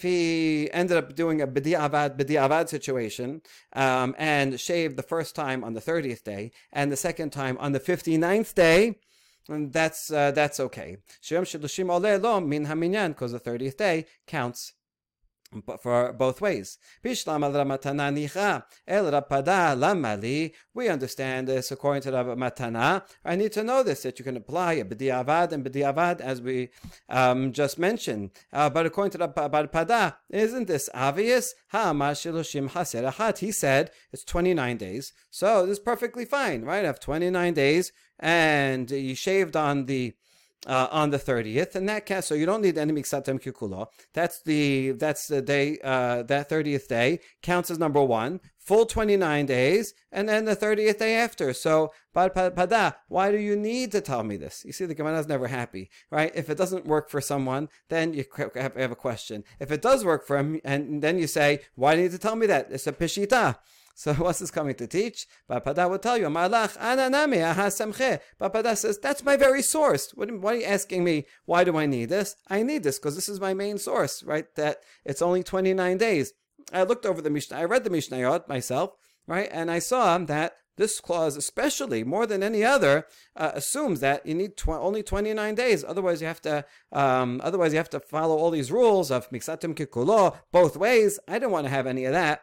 he 0.01 0.71
ended 0.73 0.97
up 0.97 1.15
doing 1.15 1.41
a 1.41 1.47
b'di'avad 1.47 2.17
b'di'avad 2.17 2.69
situation 2.69 3.41
um, 3.73 4.15
and 4.17 4.59
shaved 4.59 4.97
the 4.97 5.03
first 5.03 5.35
time 5.35 5.63
on 5.63 5.73
the 5.73 5.81
30th 5.81 6.23
day 6.23 6.51
and 6.71 6.91
the 6.91 6.97
second 6.97 7.29
time 7.29 7.57
on 7.59 7.73
the 7.73 7.79
59th 7.79 8.55
day, 8.55 8.95
that's 9.47 10.11
uh, 10.11 10.31
that's 10.31 10.59
okay. 10.59 10.97
Shem 11.21 11.43
shlushim 11.43 11.87
oleh 11.87 12.21
lo 12.21 12.39
min 12.39 12.65
haminyan 12.65 13.09
because 13.09 13.33
the 13.33 13.39
30th 13.39 13.77
day 13.77 14.05
counts 14.25 14.73
for 15.81 16.13
both 16.13 16.41
ways. 16.41 16.77
We 17.03 17.15
understand 20.89 21.47
this 21.47 21.71
according 21.71 22.01
to 22.03 22.11
the 22.11 22.23
Matana. 22.35 23.03
I 23.25 23.35
need 23.35 23.51
to 23.53 23.63
know 23.63 23.83
this 23.83 24.03
that 24.03 24.19
you 24.19 24.25
can 24.25 24.37
apply 24.37 24.73
a 24.73 24.85
b'diavad 24.85 25.51
and 25.51 25.65
b'diavad 25.65 26.21
as 26.21 26.41
we 26.41 26.69
um, 27.09 27.51
just 27.51 27.77
mentioned. 27.77 28.31
Uh, 28.51 28.69
but 28.69 28.85
according 28.85 29.11
to 29.11 29.17
the 29.17 29.27
Pada, 29.27 30.15
isn't 30.29 30.67
this 30.67 30.89
obvious? 30.93 31.53
He 33.39 33.51
said 33.51 33.91
it's 34.11 34.23
29 34.23 34.77
days. 34.77 35.13
So 35.29 35.65
this 35.65 35.77
is 35.77 35.83
perfectly 35.83 36.25
fine, 36.25 36.63
right? 36.63 36.83
I 36.83 36.87
have 36.87 36.99
29 36.99 37.53
days 37.53 37.91
and 38.19 38.89
you 38.89 39.15
shaved 39.15 39.55
on 39.55 39.85
the 39.85 40.13
uh, 40.65 40.87
on 40.91 41.09
the 41.09 41.19
30th, 41.19 41.75
and 41.75 41.87
that 41.89 42.05
case, 42.05 42.25
so 42.25 42.35
you 42.35 42.45
don't 42.45 42.61
need 42.61 42.77
any 42.77 42.93
miksatem 42.93 43.41
kikulo. 43.41 43.87
That's 44.13 44.41
the 44.41 44.91
that's 44.91 45.27
the 45.27 45.41
day 45.41 45.79
uh, 45.83 46.23
that 46.23 46.49
30th 46.49 46.87
day 46.87 47.19
counts 47.41 47.69
as 47.69 47.79
number 47.79 48.03
one, 48.03 48.39
full 48.57 48.85
29 48.85 49.45
days, 49.45 49.93
and 50.11 50.29
then 50.29 50.45
the 50.45 50.55
30th 50.55 50.99
day 50.99 51.15
after. 51.15 51.53
So 51.53 51.91
pada, 52.15 52.95
why 53.07 53.31
do 53.31 53.37
you 53.37 53.55
need 53.55 53.91
to 53.91 54.01
tell 54.01 54.23
me 54.23 54.37
this? 54.37 54.63
You 54.65 54.71
see, 54.71 54.85
the 54.85 54.95
Gemara 54.95 55.19
is 55.19 55.27
never 55.27 55.47
happy, 55.47 55.89
right? 56.09 56.31
If 56.33 56.49
it 56.49 56.57
doesn't 56.57 56.85
work 56.85 57.09
for 57.09 57.21
someone, 57.21 57.69
then 57.89 58.13
you 58.13 58.25
have, 58.37 58.75
have 58.75 58.91
a 58.91 58.95
question. 58.95 59.43
If 59.59 59.71
it 59.71 59.81
does 59.81 60.05
work 60.05 60.25
for 60.25 60.37
him, 60.37 60.61
and 60.63 61.01
then 61.01 61.19
you 61.19 61.27
say, 61.27 61.59
why 61.75 61.95
do 61.95 62.01
you 62.01 62.07
need 62.07 62.13
to 62.13 62.19
tell 62.19 62.35
me 62.35 62.47
that? 62.47 62.67
It's 62.71 62.87
a 62.87 62.93
pishita. 62.93 63.57
So 63.93 64.13
what's 64.17 64.39
this 64.39 64.51
coming 64.51 64.75
to 64.75 64.87
teach? 64.87 65.27
Bar 65.47 65.61
Pada 65.61 65.89
will 65.89 65.99
tell 65.99 66.17
you, 66.17 66.25
Malach 66.25 66.77
ananami 66.77 67.37
ahasamche. 67.53 68.19
Bar 68.39 68.49
Pada 68.49 68.77
says, 68.77 68.99
that's 68.99 69.23
my 69.23 69.37
very 69.37 69.61
source. 69.61 70.11
What, 70.15 70.31
what, 70.39 70.55
are 70.55 70.57
you 70.57 70.65
asking 70.65 71.03
me? 71.03 71.25
Why 71.45 71.63
do 71.63 71.77
I 71.77 71.85
need 71.85 72.09
this? 72.09 72.35
I 72.47 72.63
need 72.63 72.83
this 72.83 72.99
because 72.99 73.15
this 73.15 73.29
is 73.29 73.39
my 73.39 73.53
main 73.53 73.77
source, 73.77 74.23
right? 74.23 74.45
That 74.55 74.77
it's 75.05 75.21
only 75.21 75.43
29 75.43 75.97
days. 75.97 76.33
I 76.71 76.83
looked 76.83 77.05
over 77.05 77.21
the 77.21 77.29
Mishnah, 77.29 77.57
I 77.57 77.65
read 77.65 77.83
the 77.83 77.89
Mishnayot 77.89 78.47
myself, 78.47 78.91
right? 79.27 79.49
And 79.51 79.69
I 79.69 79.79
saw 79.79 80.17
that 80.17 80.55
this 80.75 80.99
clause, 80.99 81.37
especially 81.37 82.03
more 82.03 82.25
than 82.25 82.41
any 82.41 82.63
other, 82.63 83.05
uh, 83.35 83.51
assumes 83.53 83.99
that 83.99 84.25
you 84.25 84.33
need 84.33 84.57
tw- 84.57 84.69
only 84.69 85.03
29 85.03 85.53
days. 85.55 85.83
Otherwise, 85.83 86.21
you 86.21 86.27
have 86.27 86.41
to. 86.41 86.65
Um, 86.91 87.41
otherwise, 87.43 87.73
you 87.73 87.77
have 87.77 87.91
to 87.91 87.99
follow 87.99 88.37
all 88.37 88.49
these 88.49 88.71
rules 88.71 89.11
of 89.11 89.29
miksatim 89.29 89.75
kikulo 89.75 90.35
both 90.51 90.75
ways. 90.75 91.19
I 91.27 91.37
don't 91.37 91.51
want 91.51 91.65
to 91.65 91.71
have 91.71 91.85
any 91.85 92.05
of 92.05 92.13
that. 92.13 92.41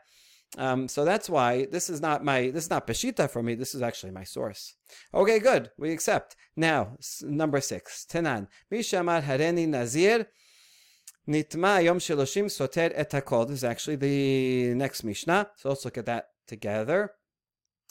Um, 0.58 0.88
so 0.88 1.04
that's 1.04 1.30
why 1.30 1.66
this 1.66 1.88
is 1.88 2.00
not 2.00 2.24
my 2.24 2.50
this 2.50 2.64
is 2.64 2.70
not 2.70 2.86
Peshita 2.86 3.30
for 3.30 3.42
me. 3.42 3.54
This 3.54 3.74
is 3.74 3.82
actually 3.82 4.12
my 4.12 4.24
source. 4.24 4.74
Okay, 5.14 5.38
good. 5.38 5.70
We 5.78 5.92
accept. 5.92 6.36
Now, 6.56 6.96
number 7.22 7.60
six. 7.60 8.04
Tenan. 8.04 8.48
Mishamar 8.72 9.22
hareni 9.22 9.68
nazir. 9.68 10.26
Nitma 11.28 11.84
yom 11.84 11.98
sheloshim 11.98 12.50
soter 12.50 12.90
et 12.94 13.10
This 13.10 13.58
is 13.58 13.64
actually 13.64 13.96
the 13.96 14.74
next 14.74 15.04
Mishnah. 15.04 15.50
So 15.56 15.68
let's 15.68 15.84
look 15.84 15.98
at 15.98 16.06
that 16.06 16.26
together. 16.48 17.12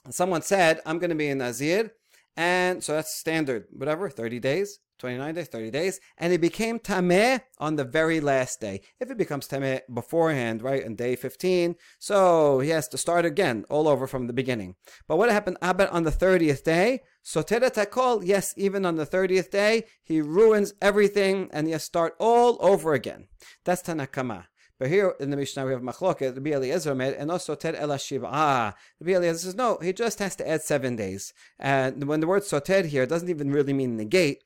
Someone 0.09 0.41
said, 0.41 0.81
I'm 0.85 0.99
going 0.99 1.09
to 1.09 1.15
be 1.15 1.29
a 1.29 1.35
Nazir. 1.35 1.91
And 2.35 2.83
so 2.83 2.93
that's 2.93 3.17
standard, 3.17 3.65
whatever, 3.71 4.09
30 4.09 4.39
days. 4.39 4.79
29 4.99 5.33
days, 5.33 5.47
30 5.47 5.71
days, 5.71 5.99
and 6.17 6.31
it 6.33 6.41
became 6.41 6.77
tameh 6.77 7.41
on 7.57 7.75
the 7.75 7.83
very 7.83 8.19
last 8.19 8.59
day. 8.59 8.81
If 8.99 9.09
it 9.09 9.17
becomes 9.17 9.47
tameh 9.47 9.81
beforehand, 9.91 10.61
right, 10.61 10.85
on 10.85 10.95
day 10.95 11.15
15, 11.15 11.75
so 11.97 12.59
he 12.59 12.69
has 12.69 12.87
to 12.89 12.97
start 12.97 13.25
again, 13.25 13.65
all 13.69 13.87
over 13.87 14.05
from 14.07 14.27
the 14.27 14.33
beginning. 14.33 14.75
But 15.07 15.17
what 15.17 15.31
happened 15.31 15.57
Abed 15.61 15.89
on 15.89 16.03
the 16.03 16.11
30th 16.11 16.63
day? 16.63 17.01
Soteret 17.23 17.73
takol, 17.73 18.21
yes, 18.25 18.53
even 18.57 18.85
on 18.85 18.95
the 18.95 19.05
30th 19.05 19.49
day, 19.49 19.85
he 20.03 20.21
ruins 20.21 20.73
everything 20.81 21.49
and 21.51 21.65
he 21.65 21.73
has 21.73 21.83
to 21.83 21.85
start 21.85 22.15
all 22.19 22.57
over 22.59 22.93
again. 22.93 23.27
That's 23.63 23.81
Tanakama. 23.81 24.45
But 24.79 24.87
here 24.87 25.13
in 25.19 25.29
the 25.29 25.35
Mishnah 25.35 25.65
we 25.65 25.73
have 25.73 25.81
machloket. 25.81 26.35
Rabbi 26.35 26.51
Eliezer 26.51 26.95
made 26.95 27.15
and 27.15 27.29
also 27.29 27.53
ter 27.53 27.75
el 27.75 27.91
Ah, 27.91 28.73
Rabbi 29.01 29.11
Eliezer 29.11 29.39
says 29.39 29.55
no, 29.55 29.77
he 29.81 29.91
just 29.91 30.19
has 30.19 30.37
to 30.37 30.49
add 30.49 30.61
seven 30.61 30.95
days. 30.95 31.33
And 31.59 32.05
when 32.07 32.21
the 32.21 32.27
word 32.27 32.45
soter 32.45 32.83
here 32.83 33.05
doesn't 33.05 33.29
even 33.29 33.51
really 33.51 33.73
mean 33.73 33.97
negate, 33.97 34.41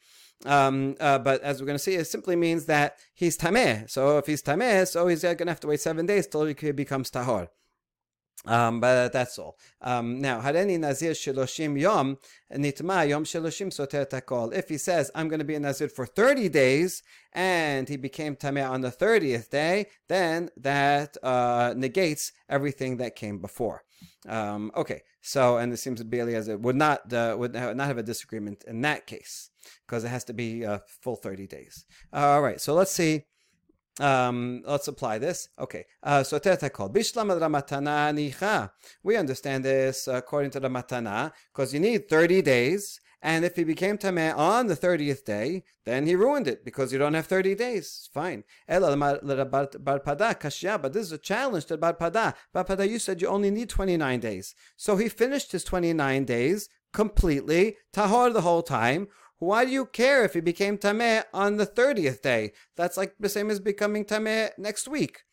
Um, 0.46 0.96
uh, 1.00 1.20
but 1.20 1.42
as 1.42 1.60
we're 1.60 1.68
going 1.68 1.78
to 1.78 1.84
see, 1.84 1.96
it 1.96 2.06
simply 2.06 2.36
means 2.36 2.66
that 2.66 2.98
he's 3.14 3.38
tameh. 3.38 3.90
So 3.90 4.18
if 4.18 4.26
he's 4.26 4.44
tameh, 4.44 4.88
so 4.88 5.08
he's 5.08 5.22
going 5.22 5.38
to 5.38 5.48
have 5.48 5.60
to 5.62 5.68
wait 5.68 5.80
seven 5.80 6.06
days 6.06 6.28
till 6.28 6.46
he 6.46 6.72
becomes 6.72 7.10
tahor. 7.10 7.48
Um, 8.46 8.82
but 8.82 9.14
that's 9.14 9.40
all. 9.40 9.58
Um, 9.82 10.20
now, 10.20 10.42
Hareni 10.42 10.78
Nazir 10.78 11.12
Shiloshim 11.12 11.80
Yom 11.80 12.18
Nitma 12.54 13.08
Yom 13.08 13.24
Shiloshim 13.24 13.72
Soter 13.72 14.06
Takol. 14.06 14.54
If 14.54 14.68
he 14.68 14.78
says, 14.78 15.10
I'm 15.16 15.30
going 15.30 15.40
to 15.40 15.46
be 15.46 15.56
a 15.56 15.60
Nazir 15.60 15.88
for 15.88 16.06
30 16.06 16.50
days, 16.50 17.04
and 17.32 17.88
he 17.88 17.96
became 17.96 18.36
Tameh 18.36 18.70
on 18.70 18.82
the 18.82 18.92
30th 18.92 19.50
day, 19.50 19.88
then 20.10 20.50
that 20.58 21.16
uh, 21.24 21.74
negates 21.78 22.34
everything 22.50 22.98
that 22.98 23.16
came 23.16 23.40
before. 23.40 23.84
Um, 24.28 24.72
okay, 24.76 25.02
so, 25.22 25.58
and 25.58 25.74
it 25.74 25.78
seems 25.78 26.00
to 26.00 26.06
be 26.06 26.20
Eliezer 26.20 26.58
would 26.58 26.76
not, 26.76 27.12
uh, 27.14 27.36
would 27.38 27.54
not 27.54 27.88
have 27.88 27.98
a 27.98 28.04
disagreement 28.04 28.64
in 28.68 28.82
that 28.82 29.08
case, 29.08 29.50
because 29.86 30.04
it 30.04 30.10
has 30.10 30.24
to 30.26 30.34
be 30.34 30.64
a 30.64 30.82
full 31.02 31.16
30 31.16 31.48
days. 31.48 31.86
All 32.12 32.42
right, 32.42 32.60
so 32.60 32.74
let's 32.74 32.92
see 32.92 33.24
um, 34.00 34.64
let's 34.66 34.88
apply 34.88 35.20
this. 35.20 35.50
Okay. 35.60 35.86
Uh, 36.02 36.24
so 36.24 36.40
teta 36.40 36.70
called 36.70 36.96
Bishlam 36.96 37.30
Rav 37.30 37.52
Matana 37.52 38.12
Nicha. 38.14 38.72
We 39.04 39.18
understand 39.18 39.66
this 39.66 40.08
according 40.08 40.52
to 40.52 40.60
the 40.60 40.70
Matana, 40.70 41.32
because 41.54 41.74
you 41.74 41.80
need 41.80 42.10
30 42.10 42.42
days. 42.42 43.00
And 43.24 43.46
if 43.46 43.56
he 43.56 43.64
became 43.64 43.98
Tameh 43.98 44.38
on 44.38 44.68
the 44.68 44.76
30th 44.76 45.24
day, 45.24 45.64
then 45.86 46.06
he 46.06 46.14
ruined 46.14 46.46
it 46.46 46.66
because 46.66 46.92
you 46.92 47.00
don't 47.00 47.14
have 47.14 47.26
30 47.26 47.56
days. 47.56 48.10
Fine. 48.14 48.44
But 48.68 48.82
this 50.94 51.06
is 51.06 51.12
a 51.14 51.18
challenge 51.18 51.66
to 51.68 51.78
Bar 51.78 51.94
Pada. 51.94 52.36
Bar 52.52 52.66
Pada, 52.66 52.90
you 52.90 53.00
said 53.00 53.22
you 53.22 53.30
only 53.30 53.50
need 53.50 53.70
29 53.70 54.20
days. 54.20 54.56
So 54.76 54.98
he 54.98 55.08
finished 55.08 55.54
his 55.54 55.64
29 55.64 56.26
days 56.26 56.68
completely, 56.92 57.78
tahor 57.94 58.34
the 58.34 58.42
whole 58.42 58.62
time, 58.62 59.08
why 59.40 59.66
do 59.66 59.72
you 59.72 59.86
care 59.86 60.24
if 60.24 60.34
he 60.34 60.42
became 60.42 60.78
tameh 60.78 61.24
on 61.34 61.58
the 61.58 61.66
30th 61.66 62.22
day? 62.22 62.52
That's 62.76 62.98
like 62.98 63.16
the 63.20 63.30
same 63.30 63.50
as 63.50 63.60
becoming 63.60 64.06
tameh 64.06 64.52
next 64.58 64.88
week. 64.88 65.24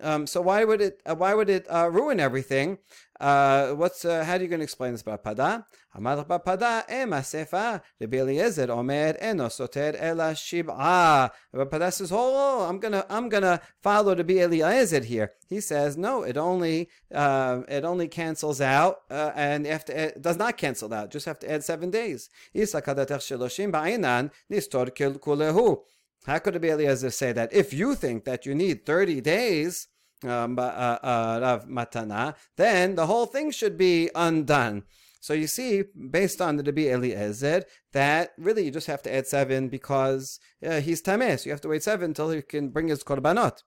Um, 0.00 0.26
so 0.26 0.40
why 0.40 0.64
would 0.64 0.80
it 0.80 1.00
uh, 1.04 1.14
why 1.14 1.34
would 1.34 1.50
it 1.50 1.66
uh, 1.68 1.90
ruin 1.90 2.20
everything? 2.20 2.78
Uh, 3.20 3.72
what's 3.72 4.04
uh, 4.04 4.24
how 4.24 4.34
are 4.34 4.40
you 4.40 4.48
going 4.48 4.60
to 4.60 4.64
explain 4.64 4.92
this 4.92 5.02
about 5.02 5.22
pada? 5.22 5.66
Amar 5.94 6.24
pada 6.24 6.88
ema 6.90 7.16
sefa 7.16 7.82
Rabbi 8.00 8.16
Eliezer 8.16 8.70
omer 8.70 9.16
eno 9.20 9.48
soter 9.48 9.94
ela 9.98 10.32
shib'a. 10.32 11.30
Pada 11.54 11.92
says, 11.92 12.10
oh, 12.12 12.66
I'm 12.66 12.78
gonna 12.78 13.04
I'm 13.10 13.28
gonna 13.28 13.60
follow 13.82 14.16
Rabbi 14.16 14.34
Eliezer 14.38 15.02
here. 15.02 15.32
He 15.48 15.60
says, 15.60 15.98
no, 15.98 16.22
it 16.22 16.38
only 16.38 16.88
uh, 17.14 17.62
it 17.68 17.84
only 17.84 18.08
cancels 18.08 18.60
out 18.60 19.00
uh, 19.10 19.32
and 19.34 19.64
to 19.66 19.98
add, 19.98 20.22
does 20.22 20.38
not 20.38 20.56
cancel 20.56 20.94
out. 20.94 21.10
Just 21.10 21.26
have 21.26 21.40
to 21.40 21.50
add 21.50 21.62
seven 21.62 21.90
days. 21.90 22.30
Isa 22.54 22.80
kadatech 22.80 23.20
sheloshim 23.20 23.70
ba'inan 23.70 24.30
nistor 24.50 24.88
kulehu. 25.18 25.80
How 26.26 26.38
could 26.38 26.54
Rabbi 26.54 26.68
Eliezer 26.68 27.10
say 27.10 27.32
that? 27.32 27.52
If 27.52 27.72
you 27.72 27.94
think 27.94 28.24
that 28.24 28.44
you 28.44 28.54
need 28.54 28.84
30 28.84 29.20
days, 29.20 29.88
um, 30.24 30.58
uh, 30.58 30.62
uh, 30.62 31.38
Rav 31.42 31.66
Matana, 31.66 32.34
then 32.56 32.94
the 32.94 33.06
whole 33.06 33.26
thing 33.26 33.50
should 33.50 33.78
be 33.78 34.10
undone. 34.14 34.84
So 35.20 35.34
you 35.34 35.46
see, 35.46 35.84
based 36.10 36.40
on 36.40 36.56
the 36.56 36.62
Rabbi 36.62 36.88
Eliezer, 36.88 37.64
that 37.92 38.30
really 38.38 38.64
you 38.64 38.70
just 38.70 38.86
have 38.86 39.02
to 39.02 39.14
add 39.14 39.26
seven 39.26 39.68
because 39.68 40.40
uh, 40.66 40.80
he's 40.80 41.02
tames. 41.02 41.44
You 41.44 41.52
have 41.52 41.60
to 41.62 41.68
wait 41.68 41.82
seven 41.82 42.10
until 42.10 42.30
he 42.30 42.42
can 42.42 42.70
bring 42.70 42.88
his 42.88 43.04
korbanot. 43.04 43.62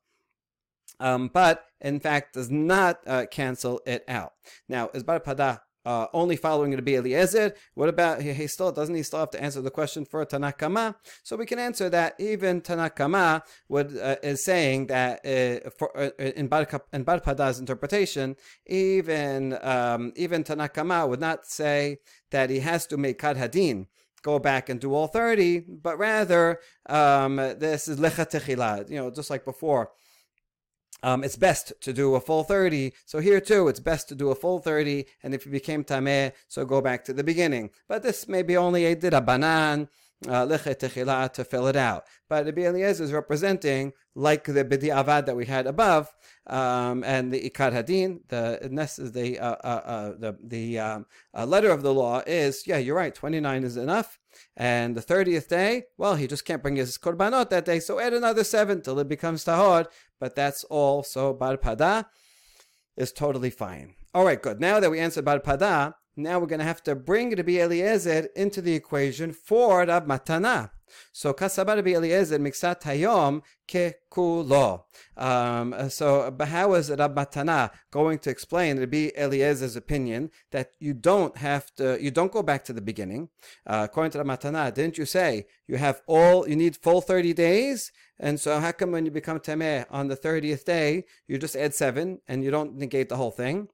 Um, 1.00 1.30
but 1.34 1.66
in 1.82 2.00
fact, 2.00 2.34
does 2.34 2.50
not 2.50 3.00
uh, 3.06 3.26
cancel 3.30 3.82
it 3.86 4.04
out. 4.08 4.34
Now, 4.68 4.90
is 4.94 5.04
Bar 5.04 5.20
Pada 5.20 5.60
uh, 5.86 6.08
only 6.14 6.36
following 6.36 6.74
Rabbi 6.74 6.94
Eliezer. 6.94 7.54
What 7.74 7.90
about 7.90 8.22
he, 8.22 8.48
still 8.48 8.72
doesn't 8.72 8.96
he 8.96 9.04
still 9.04 9.20
have 9.20 9.32
to 9.32 9.44
answer 9.44 9.62
the 9.62 9.72
question 9.72 10.06
for 10.06 10.26
Tanakama? 10.26 10.96
So 11.24 11.36
we 11.36 11.46
can 11.46 11.60
answer 11.60 11.90
that 11.90 12.16
even 12.20 12.62
Tanakama 12.62 13.44
would 13.70 13.98
uh, 13.98 14.16
is 14.24 14.44
saying 14.44 14.88
that 14.88 15.26
uh, 15.26 15.70
for 15.78 15.96
uh, 15.98 16.10
in 16.18 16.48
Bar 16.48 16.68
in 16.92 17.04
Bar 17.04 17.20
Pada's 17.20 17.60
interpretation, 17.60 18.36
even 18.66 19.58
um, 19.62 20.14
even 20.16 20.44
Tanakama 20.44 21.08
would 21.08 21.20
not 21.20 21.46
say 21.46 21.98
that 22.32 22.50
he 22.50 22.60
has 22.60 22.88
to 22.88 22.98
make 22.98 23.20
Kad 23.20 23.38
Hadin 23.38 23.88
go 24.24 24.40
back 24.40 24.70
and 24.70 24.80
do 24.80 24.94
all 24.94 25.08
30, 25.08 25.60
but 25.82 26.00
rather 26.00 26.60
um, 26.88 27.36
this 27.36 27.90
is 27.90 28.00
lecha 28.00 28.90
you 28.90 28.96
know, 28.96 29.12
just 29.12 29.30
like 29.30 29.44
before 29.44 29.92
um, 31.04 31.24
it's 31.24 31.36
best 31.36 31.74
to 31.82 31.94
do 31.94 32.16
a 32.16 32.22
full 32.22 32.44
30. 32.44 32.94
So 33.06 33.20
here 33.20 33.40
too, 33.40 33.68
it's 33.68 33.80
best 33.80 34.10
to 34.10 34.16
do 34.16 34.32
a 34.32 34.36
full 34.36 34.60
30. 34.60 35.06
And 35.22 35.36
if 35.36 35.46
you 35.46 35.52
became 35.52 35.84
tameh, 35.84 36.32
so 36.48 36.66
go 36.66 36.82
back 36.82 37.04
to 37.06 37.14
the 37.14 37.24
beginning. 37.24 37.70
But 37.88 38.02
this 38.02 38.28
may 38.28 38.42
be 38.42 38.58
only 38.58 38.86
a 38.86 38.96
dirabanan, 38.96 39.90
uh, 40.28 40.46
to 40.48 41.44
fill 41.44 41.68
it 41.68 41.76
out. 41.76 42.06
But 42.30 42.46
Rabbi 42.46 42.62
Eliezer 42.62 43.04
is 43.04 43.14
representing, 43.14 43.94
like 44.16 44.46
the 44.46 44.66
Bidi 44.66 44.90
Avad 44.90 45.26
that 45.26 45.36
we 45.36 45.46
had 45.46 45.68
above, 45.68 46.14
um, 46.48 47.04
and 47.04 47.32
the 47.32 47.50
Ikar 47.50 47.72
Hadin, 47.74 48.20
the 48.28 48.60
the 49.14 49.40
uh, 49.40 49.56
uh, 49.64 49.82
uh, 49.86 50.10
the 50.18 50.38
the 50.44 50.80
um, 50.80 51.06
uh, 51.34 51.46
letter 51.46 51.72
of 51.72 51.82
the 51.82 51.94
law 51.94 52.22
is, 52.26 52.64
yeah, 52.68 52.78
you're 52.78 52.96
right, 52.96 53.14
29 53.14 53.64
is 53.64 53.78
enough. 53.78 54.20
And 54.58 54.96
the 54.96 55.02
30th 55.02 55.48
day, 55.48 55.84
well, 55.98 56.16
he 56.16 56.26
just 56.26 56.46
can't 56.46 56.62
bring 56.62 56.76
his 56.76 56.98
korbanot 56.98 57.50
that 57.50 57.66
day, 57.66 57.80
so 57.80 58.00
add 58.00 58.14
another 58.14 58.44
seven 58.44 58.82
till 58.82 59.00
it 59.00 59.08
becomes 59.08 59.46
tahor. 59.46 59.86
But 60.24 60.36
that's 60.36 60.64
all. 60.70 61.04
So 61.04 61.34
bar 61.34 61.58
pada 61.58 62.06
is 62.96 63.12
totally 63.12 63.50
fine. 63.50 63.96
All 64.14 64.24
right, 64.24 64.42
good. 64.42 64.62
Now 64.62 64.80
that 64.80 64.90
we 64.90 64.98
answered 64.98 65.26
bar 65.26 65.42
pada, 65.42 65.96
now 66.16 66.40
we're 66.40 66.48
going 66.48 66.60
to 66.60 66.66
have 66.66 66.84
to 66.84 66.96
bring 66.96 67.36
Rabbi 67.36 67.60
Eliezer 67.60 68.28
into 68.36 68.62
the 68.62 68.74
equation 68.74 69.32
for 69.32 69.86
Rab 69.86 70.08
Matana. 70.08 70.70
So 71.12 71.34
kasabar 71.34 71.76
Rabbi 71.76 71.92
Eliezer 71.92 72.38
miksat 72.38 72.82
hayom 72.84 73.42
kekulo. 73.68 74.84
Um, 75.18 75.90
so 75.90 76.36
how 76.40 76.74
is 76.74 76.92
Rab 76.92 77.16
Matana 77.16 77.72
going 77.92 78.20
to 78.20 78.30
explain 78.30 78.80
Rabbi 78.80 79.10
Eliezer's 79.18 79.76
opinion 79.76 80.30
that 80.52 80.72
you 80.80 80.94
don't 80.94 81.38
have 81.38 81.74
to, 81.76 82.02
you 82.02 82.12
don't 82.12 82.32
go 82.32 82.44
back 82.44 82.64
to 82.66 82.74
the 82.74 82.82
beginning? 82.82 83.30
Uh, 83.66 83.88
according 83.90 84.12
to 84.12 84.20
Rab 84.20 84.28
Matana, 84.28 84.74
didn't 84.74 84.98
you 84.98 85.06
say 85.06 85.48
you 85.68 85.78
have 85.78 86.02
all, 86.06 86.48
you 86.48 86.56
need 86.56 86.78
full 86.78 87.02
30 87.02 87.34
days? 87.34 87.92
And 88.20 88.40
so 88.40 88.60
how 88.60 88.72
come 88.72 88.92
when 88.92 89.06
you 89.06 89.12
become 89.12 89.40
tameh 89.40 89.86
on 89.90 90.08
the 90.08 90.16
30th 90.16 90.66
day, 90.66 91.06
you 91.28 91.38
just 91.38 91.56
add 91.56 91.74
seven 91.74 92.20
and 92.28 92.44
you 92.44 92.52
don't 92.52 92.76
negate 92.76 93.10
the 93.10 93.18
whole 93.18 93.32
thing? 93.32 93.70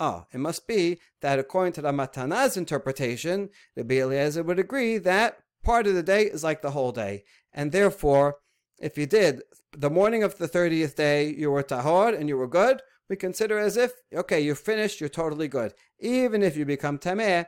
Ah, 0.00 0.26
it 0.32 0.38
must 0.38 0.66
be 0.66 1.00
that 1.20 1.38
according 1.38 1.72
to 1.74 1.82
the 1.82 1.92
Matana's 1.92 2.56
interpretation, 2.56 3.50
the 3.76 3.98
Eliezer 3.98 4.42
would 4.44 4.58
agree 4.58 4.98
that 4.98 5.38
part 5.64 5.86
of 5.86 5.94
the 5.94 6.02
day 6.02 6.24
is 6.24 6.44
like 6.44 6.62
the 6.62 6.70
whole 6.70 6.92
day. 6.92 7.24
And 7.52 7.72
therefore, 7.72 8.36
if 8.80 8.96
you 8.96 9.06
did 9.06 9.42
the 9.76 9.90
morning 9.90 10.22
of 10.22 10.38
the 10.38 10.48
30th 10.48 10.94
day, 10.94 11.28
you 11.28 11.50
were 11.50 11.62
tahor 11.62 12.18
and 12.18 12.28
you 12.28 12.36
were 12.36 12.46
good, 12.46 12.80
we 13.08 13.16
consider 13.16 13.58
as 13.58 13.76
if, 13.76 13.92
okay, 14.14 14.40
you're 14.40 14.54
finished, 14.54 15.00
you're 15.00 15.08
totally 15.08 15.48
good. 15.48 15.74
Even 15.98 16.42
if 16.42 16.56
you 16.56 16.64
become 16.64 16.98
tameh 16.98 17.46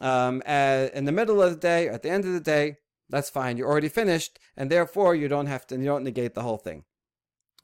um, 0.00 0.42
in 0.42 1.04
the 1.06 1.12
middle 1.12 1.42
of 1.42 1.50
the 1.50 1.58
day 1.58 1.88
or 1.88 1.92
at 1.92 2.02
the 2.02 2.10
end 2.10 2.24
of 2.24 2.32
the 2.32 2.40
day, 2.40 2.76
that's 3.08 3.30
fine. 3.30 3.56
You're 3.56 3.68
already 3.68 3.88
finished, 3.88 4.38
and 4.56 4.70
therefore 4.70 5.16
you 5.16 5.26
don't 5.26 5.46
have 5.46 5.66
to, 5.68 5.76
you 5.76 5.86
don't 5.86 6.04
negate 6.04 6.34
the 6.34 6.42
whole 6.42 6.58
thing. 6.58 6.84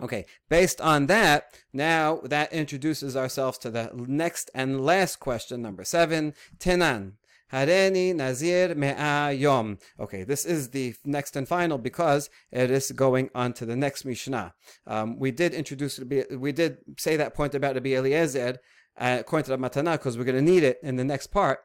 Okay, 0.01 0.27
based 0.51 0.81
on 0.81 1.07
that, 1.07 1.55
now 1.73 2.21
that 2.25 2.53
introduces 2.53 3.17
ourselves 3.17 3.57
to 3.59 3.71
the 3.71 3.91
next 3.95 4.51
and 4.55 4.85
last 4.85 5.21
question, 5.21 5.63
number 5.63 5.85
seven, 5.85 6.35
Tenan. 6.59 7.13
Hareni 7.53 8.15
Nazir 8.15 8.75
Me'a 8.75 9.33
Yom. 9.33 9.79
Okay, 10.01 10.25
this 10.25 10.45
is 10.45 10.71
the 10.71 10.95
next 11.05 11.37
and 11.37 11.47
final 11.47 11.79
because 11.79 12.29
it 12.51 12.71
is 12.71 12.91
going 12.91 13.31
on 13.35 13.53
to 13.55 13.65
the 13.65 13.77
next 13.77 14.05
Mishnah. 14.05 14.53
Um, 14.87 15.19
we 15.19 15.31
did 15.31 15.55
introduce, 15.55 16.01
we 16.01 16.53
did 16.53 16.79
say 16.99 17.17
that 17.17 17.35
point 17.35 17.55
about 17.55 17.77
Rabbi 17.77 17.91
Eliezer, 17.91 18.59
uh, 18.99 19.19
according 19.21 19.45
to 19.45 19.51
the 19.51 19.59
Matana, 19.59 19.93
because 19.93 20.19
we're 20.19 20.25
going 20.25 20.45
to 20.45 20.53
need 20.53 20.65
it 20.65 20.79
in 20.83 20.97
the 20.97 21.05
next 21.05 21.29
part. 21.29 21.61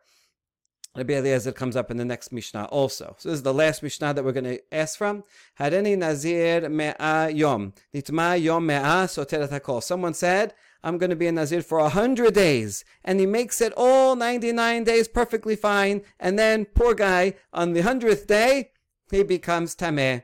Rabbi 0.96 1.14
Eliezer 1.14 1.54
comes 1.54 1.78
up 1.78 1.90
in 1.90 1.96
the 1.96 2.04
next 2.04 2.34
Mishnah 2.34 2.66
also. 2.66 3.16
So 3.18 3.30
this 3.30 3.38
is 3.38 3.44
the 3.44 3.54
last 3.54 3.82
Mishnah 3.82 4.14
that 4.14 4.26
we're 4.26 4.34
going 4.34 4.44
to 4.44 4.60
ask 4.74 4.98
from. 4.98 5.24
Hareni 5.58 5.98
Nazir 5.98 6.68
Me'a 6.70 7.30
Yom. 7.30 7.74
Nitma 7.94 8.42
Yom 8.42 8.66
Me'a 8.66 9.08
Soteret 9.08 9.50
HaKol. 9.50 9.82
Someone 9.82 10.14
said, 10.14 10.54
I'm 10.84 10.98
going 10.98 11.10
to 11.10 11.16
be 11.16 11.28
a 11.28 11.32
Nazir 11.32 11.62
for 11.62 11.80
a 11.80 11.88
hundred 11.88 12.34
days. 12.34 12.84
And 13.06 13.22
he 13.22 13.26
makes 13.26 13.62
it 13.62 13.72
all 13.78 14.18
99 14.18 14.84
days 14.84 15.08
perfectly 15.08 15.56
fine. 15.56 16.02
And 16.20 16.38
then, 16.38 16.66
poor 16.66 16.94
guy, 16.94 17.36
on 17.54 17.72
the 17.72 17.82
hundredth 17.82 18.28
day, 18.28 18.72
he 19.10 19.24
becomes 19.24 19.76
Tameh. 19.76 20.24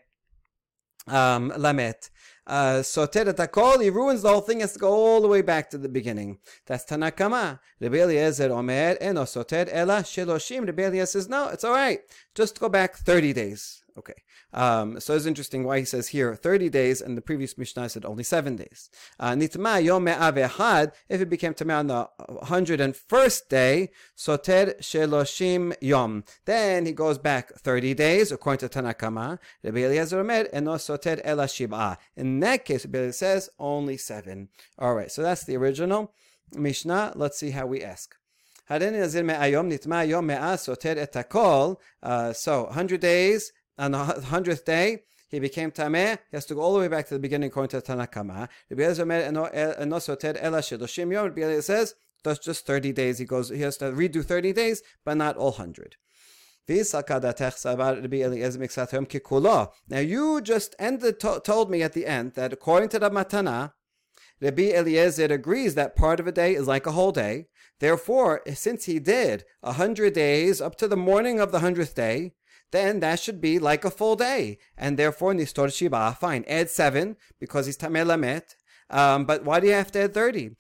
Um, 1.08 1.52
Lamet 1.52 2.10
uh, 2.48 2.82
soter 2.82 3.28
et 3.28 3.82
he 3.82 3.90
ruins 3.90 4.22
the 4.22 4.30
whole 4.30 4.42
thing, 4.42 4.62
has 4.62 4.74
to 4.74 4.80
go 4.80 4.90
all 4.92 5.22
the 5.22 5.28
way 5.28 5.42
back 5.42 5.70
to 5.70 5.78
the 5.78 5.90
beginning. 5.90 6.40
That's 6.66 6.86
Tanakama. 6.86 7.60
Rabbi 7.80 7.98
Eliezer 7.98 8.52
Omer, 8.52 8.98
eno 9.02 9.26
soter 9.26 9.68
ela 9.72 10.00
sheloshim. 10.00 10.66
Rabbi 10.66 10.84
Eliezer 10.84 11.06
says, 11.06 11.30
no, 11.30 11.50
it's 11.50 11.64
all 11.64 11.74
right. 11.74 12.00
Just 12.34 12.60
go 12.60 12.70
back 12.70 12.96
30 12.96 13.34
days. 13.34 13.84
Okay. 13.98 14.14
Um, 14.57 15.01
so 15.01 15.15
it's 15.15 15.27
interesting 15.27 15.65
why 15.65 15.79
he 15.79 15.85
says 15.85 16.09
here 16.09 16.35
30 16.35 16.69
days, 16.69 17.01
and 17.01 17.17
the 17.17 17.23
previous 17.23 17.57
Mishnah 17.57 17.89
said 17.89 18.05
only 18.05 18.23
seven 18.23 18.57
days. 18.57 18.91
Uh, 19.19 19.33
Nitma 19.33 19.83
yom 19.83 20.05
me'avehad, 20.05 20.93
if 21.09 21.21
it 21.21 21.31
became 21.31 21.55
tameh 21.55 21.79
on 21.79 21.87
the 21.87 22.09
101st 22.43 23.49
day, 23.49 23.91
soter 24.17 24.75
sheloshim 24.81 25.75
yom. 25.81 26.25
Then 26.45 26.87
he 26.87 26.93
goes 26.93 27.19
back 27.19 27.55
30 27.55 27.95
days, 27.95 28.31
according 28.33 28.69
to 28.69 28.81
Tanakama. 28.81 29.39
Rabbi 29.63 29.81
Eliezer 29.81 30.21
Omer, 30.21 30.49
eno 30.53 30.77
soter 30.77 31.21
ela 31.25 31.47
shib'ah. 31.47 31.97
In 32.17 32.41
that 32.41 32.65
case, 32.65 32.85
Rabbi 32.85 33.11
says 33.11 33.49
only 33.59 33.97
seven. 33.97 34.49
All 34.79 34.95
right, 34.95 35.11
so 35.11 35.23
that's 35.23 35.45
the 35.45 35.57
original 35.57 36.13
Mishnah. 36.55 37.13
Let's 37.17 37.39
see 37.39 37.51
how 37.51 37.67
we 37.67 37.83
ask. 37.83 38.15
הריני 38.69 39.01
נזיר 39.01 39.25
מהיום, 39.25 39.69
נטמע 39.69 39.99
היום 39.99 40.27
מאה 40.27 40.57
סותר 40.57 41.03
את 41.03 41.17
הכל. 41.17 41.73
So, 42.05 42.69
100 42.71 43.01
days, 43.01 43.53
on 43.78 43.92
the 43.92 43.98
100th 43.98 44.66
day, 44.66 45.04
he 45.30 45.40
became 45.40 45.72
tameh, 45.72 46.18
he 46.32 46.38
has 46.38 46.46
to 46.46 46.56
go 46.56 46.62
all 46.62 46.74
the 46.74 46.80
way 46.80 46.88
back 46.88 47.06
to 47.08 47.14
the 47.14 47.20
beginning 47.20 47.48
according 47.48 47.80
to 47.80 47.86
Tanakama. 47.86 48.48
Rabbi 48.70 48.84
Eliezer 48.84 49.06
says, 51.62 51.96
that's 52.24 52.40
just 52.40 52.66
30 52.66 52.94
days. 52.94 53.20
He 53.20 53.26
goes, 53.26 53.50
he 53.50 53.62
has 53.62 53.78
to 53.78 53.92
redo 53.92 54.26
30 54.26 54.54
days, 54.54 54.82
but 55.06 55.18
not 55.18 55.38
all 55.38 55.52
100. 55.52 55.98
Now 59.90 60.00
you 60.00 60.42
just 60.42 60.76
ended, 60.80 61.20
to, 61.22 61.42
told 61.44 61.72
me 61.72 61.84
at 61.84 61.94
the 61.94 62.06
end 62.06 62.34
that 62.34 62.54
according 62.54 62.90
to 62.90 63.00
the 63.00 63.10
Matana, 63.10 63.72
Rabbi 64.42 64.74
Eliezer 64.74 65.26
agrees 65.26 65.76
that 65.76 65.96
part 65.96 66.20
of 66.20 66.28
a 66.28 66.32
day 66.32 66.56
is 66.56 66.68
like 66.68 66.86
a 66.86 66.92
whole 66.92 67.12
day. 67.12 67.48
Therefore, 67.80 68.42
since 68.54 68.86
he 68.86 69.00
did 69.00 69.46
a 69.64 69.74
hundred 69.74 70.14
days 70.14 70.62
up 70.62 70.76
to 70.78 70.88
the 70.88 70.98
morning 70.98 71.40
of 71.40 71.52
the 71.52 71.60
hundredth 71.60 71.96
day, 71.96 72.34
then 72.72 73.00
that 73.00 73.20
should 73.20 73.42
be 73.42 73.60
like 73.60 73.86
a 73.86 73.92
full 73.92 74.16
day. 74.16 74.58
And 74.78 74.98
therefore, 74.98 75.34
Nistor 75.34 75.74
Shiba, 75.74 76.18
fine, 76.20 76.44
add 76.48 76.70
seven 76.70 77.18
because 77.40 77.66
he's 77.66 77.78
Tameh 77.78 78.06
Lamet. 78.06 78.56
Um, 78.90 79.26
but 79.26 79.44
why 79.44 79.60
do 79.60 79.68
you 79.68 79.74
have 79.74 79.92
to 79.94 80.04
add 80.04 80.14
30? 80.14 80.52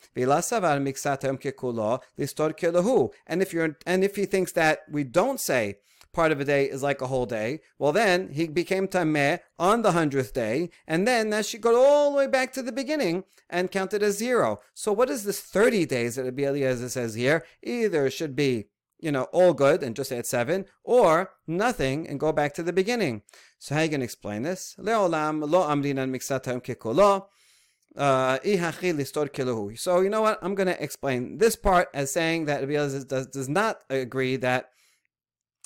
And 3.27 3.41
if 3.41 3.53
you're 3.53 3.77
and 3.85 4.03
if 4.03 4.15
he 4.15 4.25
thinks 4.25 4.51
that 4.53 4.79
we 4.91 5.03
don't 5.03 5.39
say 5.39 5.75
part 6.11 6.31
of 6.31 6.39
a 6.39 6.45
day 6.45 6.65
is 6.65 6.83
like 6.83 7.01
a 7.01 7.07
whole 7.07 7.25
day, 7.25 7.61
well 7.79 7.93
then 7.93 8.29
he 8.33 8.47
became 8.47 8.87
tameh 8.87 9.39
on 9.57 9.81
the 9.81 9.93
hundredth 9.93 10.33
day, 10.33 10.69
and 10.87 11.07
then 11.07 11.29
that 11.29 11.45
should 11.45 11.61
go 11.61 11.81
all 11.81 12.11
the 12.11 12.17
way 12.17 12.27
back 12.27 12.51
to 12.53 12.61
the 12.61 12.71
beginning 12.71 13.23
and 13.49 13.71
count 13.71 13.93
it 13.93 14.03
as 14.03 14.17
zero. 14.17 14.59
So 14.73 14.91
what 14.91 15.09
is 15.09 15.23
this 15.23 15.39
30 15.39 15.85
days 15.85 16.15
that 16.15 16.25
Rabbi 16.25 16.43
Eliezer 16.43 16.89
says 16.89 17.13
here? 17.13 17.45
Either 17.63 18.09
should 18.09 18.35
be 18.35 18.67
you 18.99 19.11
know, 19.11 19.23
all 19.25 19.53
good 19.53 19.83
and 19.83 19.95
just 19.95 20.11
add 20.11 20.25
seven, 20.25 20.65
or 20.83 21.31
nothing 21.45 22.07
and 22.07 22.19
go 22.19 22.31
back 22.31 22.53
to 22.55 22.63
the 22.63 22.73
beginning. 22.73 23.21
So 23.59 23.75
how 23.75 23.81
are 23.81 23.83
you 23.85 23.89
going 23.89 24.01
to 24.01 24.05
explain 24.05 24.43
this? 24.43 24.75
Leolam 24.79 25.47
lo 25.49 25.67
amrinan 25.67 26.11
mixatam 26.15 26.63
kekolo. 26.63 27.27
Uh, 27.95 28.37
so 29.75 30.01
you 30.01 30.09
know 30.09 30.21
what? 30.21 30.39
I'm 30.43 30.53
going 30.53 30.67
to 30.67 30.83
explain 30.83 31.39
this 31.39 31.55
part 31.55 31.89
as 31.95 32.13
saying 32.13 32.45
that 32.45 32.61
Rabbi 32.61 32.73
does, 32.73 33.27
does 33.27 33.49
not 33.49 33.81
agree 33.89 34.35
that 34.37 34.69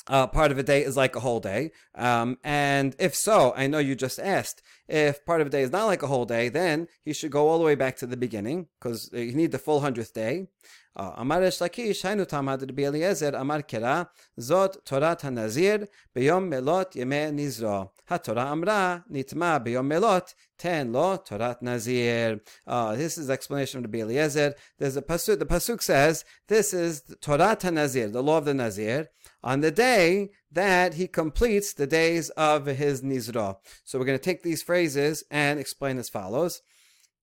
uh, 0.08 0.28
part 0.28 0.52
of 0.52 0.58
a 0.58 0.64
day 0.64 0.84
is 0.84 0.98
like 0.98 1.16
a 1.16 1.20
whole 1.20 1.40
day. 1.40 1.72
Um, 1.94 2.38
and 2.44 2.96
if 3.00 3.16
so, 3.16 3.54
I 3.56 3.68
know 3.68 3.80
you 3.80 3.96
just 3.96 4.20
asked, 4.20 4.62
if 4.88 5.26
part 5.26 5.42
of 5.42 5.48
a 5.48 5.50
day 5.50 5.62
is 5.62 5.72
not 5.72 5.86
like 5.86 6.04
a 6.04 6.08
whole 6.08 6.26
day, 6.26 6.50
then 6.50 6.88
he 7.04 7.14
should 7.14 7.32
go 7.32 7.50
all 7.50 7.60
the 7.60 7.66
way 7.66 7.76
back 7.76 7.98
to 7.98 8.08
the 8.08 8.18
beginning 8.18 8.68
because 8.80 9.10
you 9.14 9.34
need 9.34 9.52
the 9.52 9.60
full 9.60 9.82
hundredth 9.82 10.14
day. 10.14 10.48
אמר 10.99 11.43
יש 11.43 11.63
לקיש, 11.63 12.05
היינו 12.05 12.25
תמד 12.25 12.71
רבי 12.71 12.87
אליעזר, 12.87 13.41
אמר 13.41 13.61
קרא, 13.61 14.03
זאת 14.37 14.77
תורת 14.85 15.25
הנזיר 15.25 15.85
ביום 16.15 16.51
מלות 16.51 16.97
ימי 16.97 17.31
נזרו. 17.33 17.85
התורה 18.09 18.53
אמרה, 18.53 18.99
נטמע 19.11 19.59
ביום 19.59 19.89
מלות, 19.89 20.35
תן 20.57 20.89
לו 20.93 21.17
תורת 21.17 21.63
נזיר. 21.63 22.37
Uh, 22.69 22.73
this 22.97 23.19
is 23.19 23.31
explanation 23.31 23.79
of 23.79 23.85
Rabbi 23.85 24.01
Eliezer. 24.01 24.55
There's 24.79 24.97
a 24.97 25.03
pasuk, 25.03 25.39
the 25.39 25.47
pasuk 25.47 25.83
says, 25.83 26.25
this 26.49 26.73
is 26.73 27.03
Torat 27.21 27.61
HaNazir, 27.61 28.13
the 28.13 28.23
law 28.23 28.39
of 28.39 28.47
the 28.47 28.55
Nazir, 28.55 29.09
on 29.45 29.61
the 29.61 29.71
day 29.71 30.31
that 30.51 30.95
he 30.95 31.07
completes 31.07 31.75
the 31.75 31.87
days 31.87 32.31
of 32.31 32.67
his 32.67 33.03
Nizra. 33.03 33.57
So 33.85 33.99
we're 33.99 34.07
going 34.07 34.19
to 34.19 34.25
take 34.25 34.43
these 34.43 34.63
phrases 34.63 35.25
and 35.31 35.61
explain 35.61 35.99
as 35.99 36.09
follows 36.09 36.63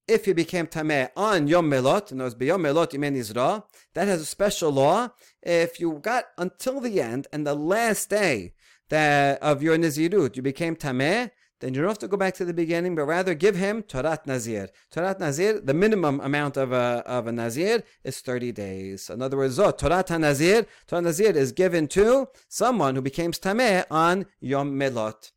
if 0.09 0.27
you 0.27 0.33
became 0.33 0.67
tameh 0.67 1.09
on 1.15 1.47
Yom 1.47 1.69
Melot, 1.69 2.11
and 2.11 2.19
it 2.19 2.23
was 2.23 2.35
Yom 2.39 2.63
Melot 2.63 2.91
Yeme 2.91 3.15
Nizra, 3.15 3.63
that 3.93 4.07
has 4.07 4.21
a 4.21 4.25
special 4.25 4.71
law. 4.71 5.09
If 5.43 5.79
you 5.79 5.99
got 6.01 6.25
until 6.37 6.81
the 6.81 6.99
end 6.99 7.27
and 7.31 7.45
the 7.45 7.53
last 7.53 8.09
day 8.09 8.53
that 8.89 9.41
of 9.41 9.61
your 9.61 9.77
Nazirut, 9.77 10.35
you 10.35 10.41
became 10.41 10.75
tameh, 10.75 11.31
then 11.59 11.73
you 11.73 11.81
don't 11.81 11.89
have 11.89 11.99
to 11.99 12.07
go 12.07 12.17
back 12.17 12.33
to 12.35 12.45
the 12.45 12.53
beginning, 12.53 12.95
but 12.95 13.03
rather 13.03 13.33
give 13.33 13.55
him 13.55 13.83
Torat 13.83 14.25
Nazir. 14.25 14.69
Torat 14.91 15.19
Nazir, 15.19 15.59
the 15.59 15.73
minimum 15.73 16.21
amount 16.21 16.55
of 16.57 16.71
a, 16.71 17.03
of 17.05 17.27
a 17.27 17.31
Nazir 17.31 17.83
is 18.03 18.21
30 18.21 18.51
days. 18.53 19.09
In 19.09 19.21
other 19.21 19.37
words, 19.37 19.57
Zot, 19.57 19.77
Torat 19.77 20.17
Nazir, 20.17 20.65
Torat 20.87 21.03
Nazir 21.03 21.37
is 21.37 21.51
given 21.51 21.87
to 21.89 22.29
someone 22.47 22.95
who 22.95 23.01
becomes 23.01 23.39
Tameh 23.39 23.85
on 23.91 24.25
Yom 24.39 24.77
Melot. 24.77 25.31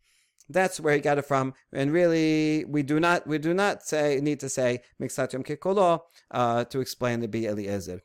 That's 0.52 0.80
where 0.80 0.94
he 0.94 1.00
got 1.00 1.18
it 1.18 1.24
from. 1.24 1.54
And 1.72 1.92
really, 1.92 2.64
we 2.64 2.82
do 2.82 3.00
not 3.00 3.26
we 3.26 3.38
do 3.38 3.54
not 3.54 3.82
say 3.82 4.20
need 4.20 4.40
to 4.40 4.48
say 4.48 4.82
Miksat 5.00 5.32
Yom 5.32 5.44
Kikolo 5.44 6.00
uh, 6.30 6.64
to 6.64 6.80
explain 6.80 7.20
the 7.20 7.28
Bi 7.28 7.46
Eliezer. 7.46 8.02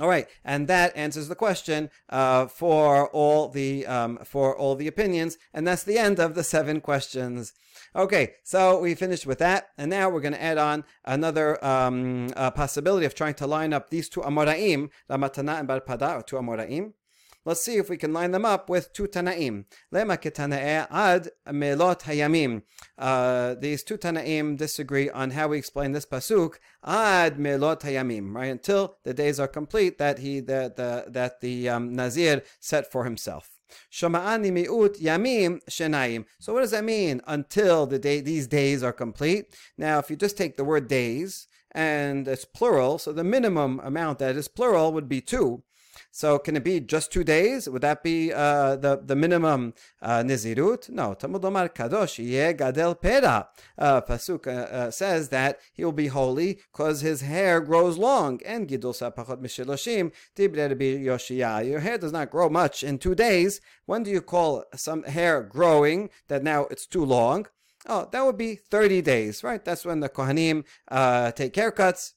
All 0.00 0.08
right, 0.08 0.26
and 0.42 0.68
that 0.68 0.96
answers 0.96 1.28
the 1.28 1.34
question 1.34 1.90
uh, 2.08 2.46
for 2.46 3.10
all 3.10 3.48
the 3.48 3.86
um, 3.86 4.18
for 4.24 4.56
all 4.56 4.74
the 4.74 4.86
opinions, 4.86 5.36
and 5.52 5.66
that's 5.66 5.82
the 5.82 5.98
end 5.98 6.18
of 6.18 6.34
the 6.34 6.42
seven 6.42 6.80
questions. 6.80 7.52
Okay, 7.94 8.32
so 8.42 8.80
we 8.80 8.94
finished 8.94 9.26
with 9.26 9.38
that, 9.40 9.68
and 9.76 9.90
now 9.90 10.08
we're 10.08 10.22
going 10.22 10.32
to 10.32 10.42
add 10.42 10.56
on 10.56 10.84
another 11.04 11.62
um, 11.62 12.28
uh, 12.36 12.50
possibility 12.50 13.04
of 13.04 13.14
trying 13.14 13.34
to 13.34 13.46
line 13.46 13.74
up 13.74 13.90
these 13.90 14.08
two 14.08 14.20
Amoraim, 14.20 14.88
Rav 15.10 15.20
Matana 15.20 15.58
and 15.58 15.68
Bar 15.68 15.82
Pada, 15.82 16.18
or 16.18 16.22
two 16.22 16.36
Amoraim. 16.36 16.94
Let's 17.44 17.64
see 17.64 17.76
if 17.76 17.90
we 17.90 17.96
can 17.96 18.12
line 18.12 18.30
them 18.30 18.44
up 18.44 18.70
with 18.70 18.92
two 18.92 19.08
Tanaim. 19.08 19.64
Lema 19.92 20.16
ketanae 20.16 20.86
ad 20.90 21.30
melot 21.50 22.00
hayamim. 22.00 22.62
Uh, 22.96 23.54
these 23.54 23.82
two 23.82 23.98
Tanaim 23.98 24.56
disagree 24.56 25.10
on 25.10 25.30
how 25.30 25.48
we 25.48 25.58
explain 25.58 25.90
this 25.90 26.06
pasuk 26.06 26.54
ad 26.84 27.40
melot 27.40 27.80
hayamim, 27.80 28.32
right? 28.34 28.50
Until 28.50 28.96
the 29.02 29.12
days 29.12 29.40
are 29.40 29.48
complete 29.48 29.98
that 29.98 30.18
he 30.18 30.38
the, 30.38 30.72
the 30.76 31.10
that 31.10 31.40
the 31.40 31.68
um, 31.68 31.94
Nazir 31.94 32.42
set 32.60 32.90
for 32.92 33.04
himself. 33.04 33.58
Shoma'ani 33.90 34.52
mi'ut 34.52 35.00
yamim 35.00 35.60
shenaim. 35.68 36.26
So 36.38 36.52
what 36.52 36.60
does 36.60 36.70
that 36.70 36.84
mean? 36.84 37.22
Until 37.26 37.86
the 37.86 37.98
day 37.98 38.20
these 38.20 38.46
days 38.46 38.82
are 38.82 38.92
complete. 38.92 39.46
Now, 39.76 39.98
if 39.98 40.10
you 40.10 40.16
just 40.16 40.36
take 40.36 40.56
the 40.56 40.64
word 40.64 40.86
days 40.86 41.48
and 41.72 42.28
it's 42.28 42.44
plural, 42.44 42.98
so 42.98 43.12
the 43.12 43.24
minimum 43.24 43.80
amount 43.82 44.18
that 44.20 44.36
is 44.36 44.46
plural 44.46 44.92
would 44.92 45.08
be 45.08 45.20
two. 45.20 45.64
So 46.14 46.38
can 46.38 46.56
it 46.56 46.62
be 46.62 46.78
just 46.78 47.10
two 47.10 47.24
days? 47.24 47.66
Would 47.70 47.80
that 47.80 48.02
be 48.02 48.32
uh, 48.34 48.76
the 48.76 49.00
the 49.02 49.16
minimum 49.16 49.72
uh, 50.02 50.18
nizirut? 50.18 50.90
No. 50.90 51.14
Talmud 51.14 51.42
Omar 51.42 51.70
Kadosh 51.70 52.18
Ye 52.18 52.52
Gadel 52.52 53.00
Pera. 53.00 53.48
Uh, 53.78 54.02
Pasuk 54.02 54.46
uh, 54.46 54.50
uh, 54.50 54.90
says 54.90 55.30
that 55.30 55.58
he 55.72 55.82
will 55.82 55.92
be 55.92 56.08
holy 56.08 56.60
because 56.70 57.00
his 57.00 57.22
hair 57.22 57.62
grows 57.62 57.96
long. 57.96 58.40
And 58.44 58.68
Gidul 58.68 58.92
Sapachot 58.92 59.40
Mishiloshim 59.40 60.12
Tibre 60.36 60.76
be 60.76 60.98
Yoshia. 60.98 61.66
Your 61.66 61.80
hair 61.80 61.96
does 61.96 62.12
not 62.12 62.30
grow 62.30 62.50
much 62.50 62.84
in 62.84 62.98
two 62.98 63.14
days. 63.14 63.62
When 63.86 64.02
do 64.02 64.10
you 64.10 64.20
call 64.20 64.64
some 64.74 65.04
hair 65.04 65.42
growing 65.42 66.10
that 66.28 66.42
now 66.42 66.66
it's 66.70 66.86
too 66.86 67.06
long? 67.06 67.46
Oh, 67.88 68.06
that 68.12 68.24
would 68.24 68.36
be 68.36 68.54
30 68.54 69.00
days, 69.00 69.42
right? 69.42 69.64
That's 69.64 69.84
when 69.84 70.00
the 70.00 70.10
Kohanim 70.10 70.64
uh, 70.88 71.32
take 71.32 71.54
haircuts. 71.54 72.12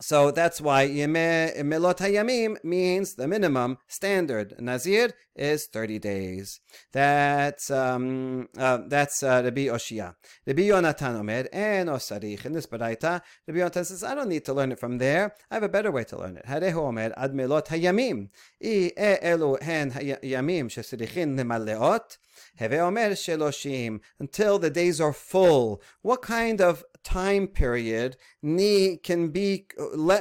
So 0.00 0.30
that's 0.30 0.60
why 0.60 0.86
Melot 0.86 1.98
Hayamim 1.98 2.62
means 2.62 3.14
the 3.14 3.26
minimum 3.26 3.78
standard. 3.88 4.54
Nazir 4.60 5.10
is 5.34 5.66
30 5.66 5.98
days. 5.98 6.60
That's 6.92 7.70
um, 7.70 8.48
uh, 8.56 8.78
that's 8.86 9.22
uh, 9.22 9.42
Rabbi 9.44 9.66
Yoshia. 9.66 10.14
Rabbi 10.46 10.62
Yonatan 10.62 11.18
Omer 11.18 11.48
and 11.52 11.88
Osarich. 11.88 12.44
In 12.44 12.52
this 12.52 12.66
Baraita, 12.66 13.22
Rabbi 13.46 13.58
Yonatan 13.60 13.86
says, 13.86 14.04
I 14.04 14.14
don't 14.14 14.28
need 14.28 14.44
to 14.44 14.52
learn 14.52 14.72
it 14.72 14.78
from 14.78 14.98
there. 14.98 15.34
I 15.50 15.54
have 15.54 15.62
a 15.64 15.68
better 15.68 15.90
way 15.90 16.04
to 16.04 16.18
learn 16.18 16.36
it. 16.36 16.46
Harehu 16.46 16.76
Omer 16.76 17.12
Ad 17.16 17.34
Melot 17.34 17.66
Hayamim. 17.66 18.28
I 18.62 18.92
elu 18.98 19.60
hen 19.62 19.92
Hayamim 19.92 20.66
shesirichin 20.66 21.36
nemaleot. 21.36 22.18
Heve 22.56 22.74
Omer 22.74 23.10
Sheloshim. 23.10 24.00
Until 24.20 24.58
the 24.58 24.70
days 24.70 25.00
are 25.00 25.12
full. 25.12 25.82
What 26.02 26.22
kind 26.22 26.60
of 26.60 26.84
time 27.08 27.46
period 27.46 28.18
can 28.42 29.28
be 29.28 29.66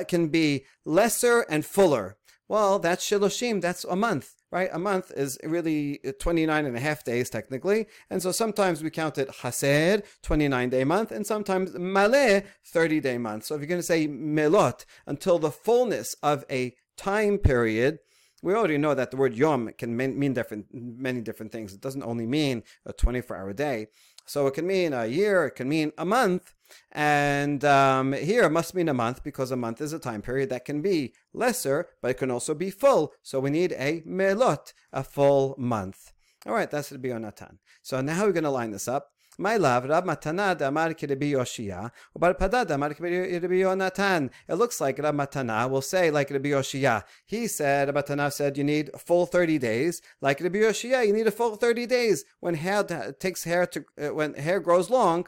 can 0.08 0.28
be 0.30 0.66
lesser 0.86 1.42
and 1.50 1.66
fuller. 1.66 2.16
Well, 2.48 2.80
that's 2.80 3.06
shiloshim. 3.06 3.60
That's 3.60 3.84
a 3.84 3.98
month, 3.98 4.36
right? 4.52 4.70
A 4.72 4.80
month 4.80 5.12
is 5.12 5.38
really 5.44 6.00
uh, 6.08 6.14
29 6.18 6.66
and 6.66 6.78
a 6.78 6.80
half 6.80 7.04
days 7.04 7.30
technically. 7.30 7.88
And 8.10 8.24
so 8.24 8.32
sometimes 8.32 8.82
we 8.82 8.90
count 8.90 9.18
it 9.18 9.28
haser, 9.42 10.02
29 10.24 10.70
day 10.70 10.86
month, 10.86 11.12
and 11.12 11.28
sometimes 11.28 11.72
maleh, 11.72 12.46
30 12.66 13.02
day 13.02 13.18
month. 13.18 13.44
So 13.44 13.56
if 13.56 13.60
you're 13.60 13.68
going 13.68 13.82
to 13.82 13.94
say 13.94 14.08
melot, 14.08 14.86
until 15.06 15.40
the 15.40 15.52
fullness 15.52 16.16
of 16.24 16.46
a 16.50 16.74
time 16.96 17.38
period, 17.38 18.00
we 18.42 18.54
already 18.54 18.78
know 18.78 18.94
that 18.94 19.12
the 19.12 19.18
word 19.18 19.36
yom 19.36 19.72
can 19.78 19.98
mean 19.98 20.34
different, 20.34 20.68
many 20.72 21.20
different 21.20 21.52
things. 21.52 21.74
It 21.74 21.82
doesn't 21.82 22.04
only 22.04 22.28
mean 22.28 22.64
a 22.86 22.94
24-hour 22.94 23.52
day. 23.54 23.88
So 24.26 24.48
it 24.48 24.54
can 24.54 24.68
mean 24.68 24.94
a 24.94 25.06
year, 25.06 25.48
it 25.48 25.56
can 25.56 25.68
mean 25.68 25.92
a 25.98 26.06
month, 26.06 26.54
and 26.92 27.64
um, 27.64 28.14
here 28.14 28.44
it 28.44 28.52
must 28.52 28.76
mean 28.76 28.90
a 28.90 28.94
month 28.94 29.24
because 29.24 29.52
a 29.52 29.56
month 29.56 29.82
is 29.82 29.94
a 29.94 30.00
time 30.00 30.22
period 30.22 30.50
that 30.50 30.66
can 30.66 30.82
be 30.82 31.14
lesser, 31.34 31.88
but 32.02 32.12
it 32.12 32.18
can 32.18 32.32
also 32.32 32.54
be 32.54 32.70
full. 32.70 33.14
So 33.22 33.40
we 33.40 33.50
need 33.50 33.74
a 33.74 34.02
melot, 34.06 34.74
a 34.92 35.04
full 35.04 35.56
month. 35.58 36.14
All 36.46 36.54
right, 36.54 36.70
that's 36.70 36.90
the 36.90 36.98
Bionatan. 36.98 37.58
So 37.82 38.00
now 38.02 38.26
we're 38.26 38.32
going 38.32 38.44
to 38.44 38.50
line 38.50 38.72
this 38.72 38.88
up. 38.88 39.12
My 39.40 39.58
love, 39.58 39.86
Rab 39.86 40.04
Matana 40.04 40.58
damar 40.58 40.88
Rabbi 40.88 41.28
Yoshia, 41.28 41.92
Ubar 42.18 42.36
Pada 42.40 42.66
damar 42.66 42.90
Rabbi 42.90 43.06
Yonatan. 43.06 44.32
It 44.48 44.56
looks 44.56 44.82
like 44.82 44.98
Rab 44.98 45.14
Matana 45.14 45.70
will 45.70 45.84
say 45.84 46.10
like 46.10 46.32
Rabbi 46.32 46.50
Yoshia. 46.50 47.04
He 47.24 47.46
said, 47.46 47.94
Rab 47.94 48.04
Matana 48.04 48.34
said 48.34 48.58
you 48.58 48.64
need 48.64 48.90
a 48.96 48.98
full 48.98 49.28
30 49.28 49.60
days. 49.60 50.02
Like 50.22 50.42
Rabbi 50.42 50.58
Yoshia, 50.58 51.06
you 51.06 51.14
need 51.14 51.28
a 51.28 51.32
full 51.32 51.56
30 51.56 51.86
days. 51.86 52.26
When 52.40 52.56
hair 52.56 52.84
takes 53.20 53.44
hair 53.44 53.68
to, 53.68 53.86
uh, 54.02 54.14
when 54.16 54.34
hair 54.34 54.60
grows 54.60 54.90
long, 54.90 55.28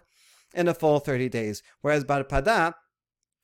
in 0.54 0.68
a 0.68 0.74
full 0.74 1.00
30 1.00 1.30
days. 1.30 1.64
Whereas 1.82 2.04
Bar 2.04 2.24
Pada, 2.24 2.74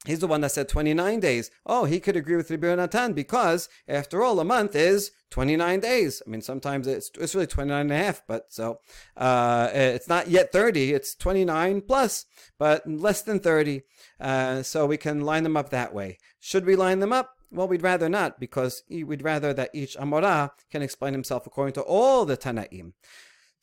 He's 0.05 0.19
the 0.19 0.27
one 0.27 0.41
that 0.41 0.51
said 0.51 0.69
29 0.69 1.19
days. 1.19 1.49
Oh, 1.65 1.85
he 1.85 1.99
could 1.99 2.15
agree 2.15 2.35
with 2.35 2.51
Rabbi 2.51 2.75
Natan 2.75 3.13
because, 3.13 3.67
after 3.87 4.21
all, 4.21 4.39
a 4.39 4.45
month 4.45 4.75
is 4.75 5.11
29 5.31 5.79
days. 5.79 6.21
I 6.25 6.29
mean, 6.29 6.41
sometimes 6.41 6.85
it's, 6.85 7.09
it's 7.19 7.33
really 7.33 7.47
29 7.47 7.81
and 7.81 7.91
a 7.91 7.97
half, 7.97 8.21
but 8.27 8.45
so 8.49 8.79
uh, 9.17 9.69
it's 9.73 10.07
not 10.07 10.29
yet 10.29 10.51
30. 10.51 10.93
It's 10.93 11.15
29 11.15 11.81
plus, 11.81 12.25
but 12.59 12.87
less 12.87 13.23
than 13.23 13.39
30. 13.39 13.81
Uh, 14.19 14.61
so 14.61 14.85
we 14.85 14.97
can 14.97 15.21
line 15.21 15.43
them 15.43 15.57
up 15.57 15.69
that 15.69 15.93
way. 15.93 16.19
Should 16.39 16.65
we 16.65 16.75
line 16.75 16.99
them 16.99 17.11
up? 17.11 17.31
Well, 17.49 17.67
we'd 17.67 17.83
rather 17.83 18.09
not 18.09 18.39
because 18.39 18.83
we'd 18.89 19.23
rather 19.23 19.53
that 19.53 19.71
each 19.73 19.95
Amorah 19.97 20.51
can 20.69 20.81
explain 20.81 21.13
himself 21.13 21.47
according 21.47 21.73
to 21.73 21.81
all 21.81 22.25
the 22.25 22.37
Tanaim. 22.37 22.93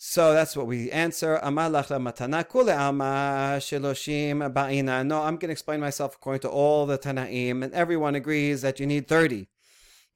So 0.01 0.33
that's 0.33 0.55
what 0.55 0.67
we 0.67 0.91
answer. 0.91 1.39
matana 1.43 2.47
kule 2.47 2.69
alma 2.69 3.57
shiloshim 3.59 4.53
ba'ina. 4.53 5.05
No, 5.05 5.23
I'm 5.23 5.37
going 5.37 5.49
to 5.49 5.51
explain 5.53 5.79
myself 5.79 6.15
according 6.15 6.41
to 6.41 6.49
all 6.49 6.85
the 6.85 6.99
Tanaim, 6.99 7.63
and 7.63 7.73
everyone 7.73 8.13
agrees 8.13 8.61
that 8.61 8.79
you 8.79 8.85
need 8.85 9.07
30. 9.07 9.47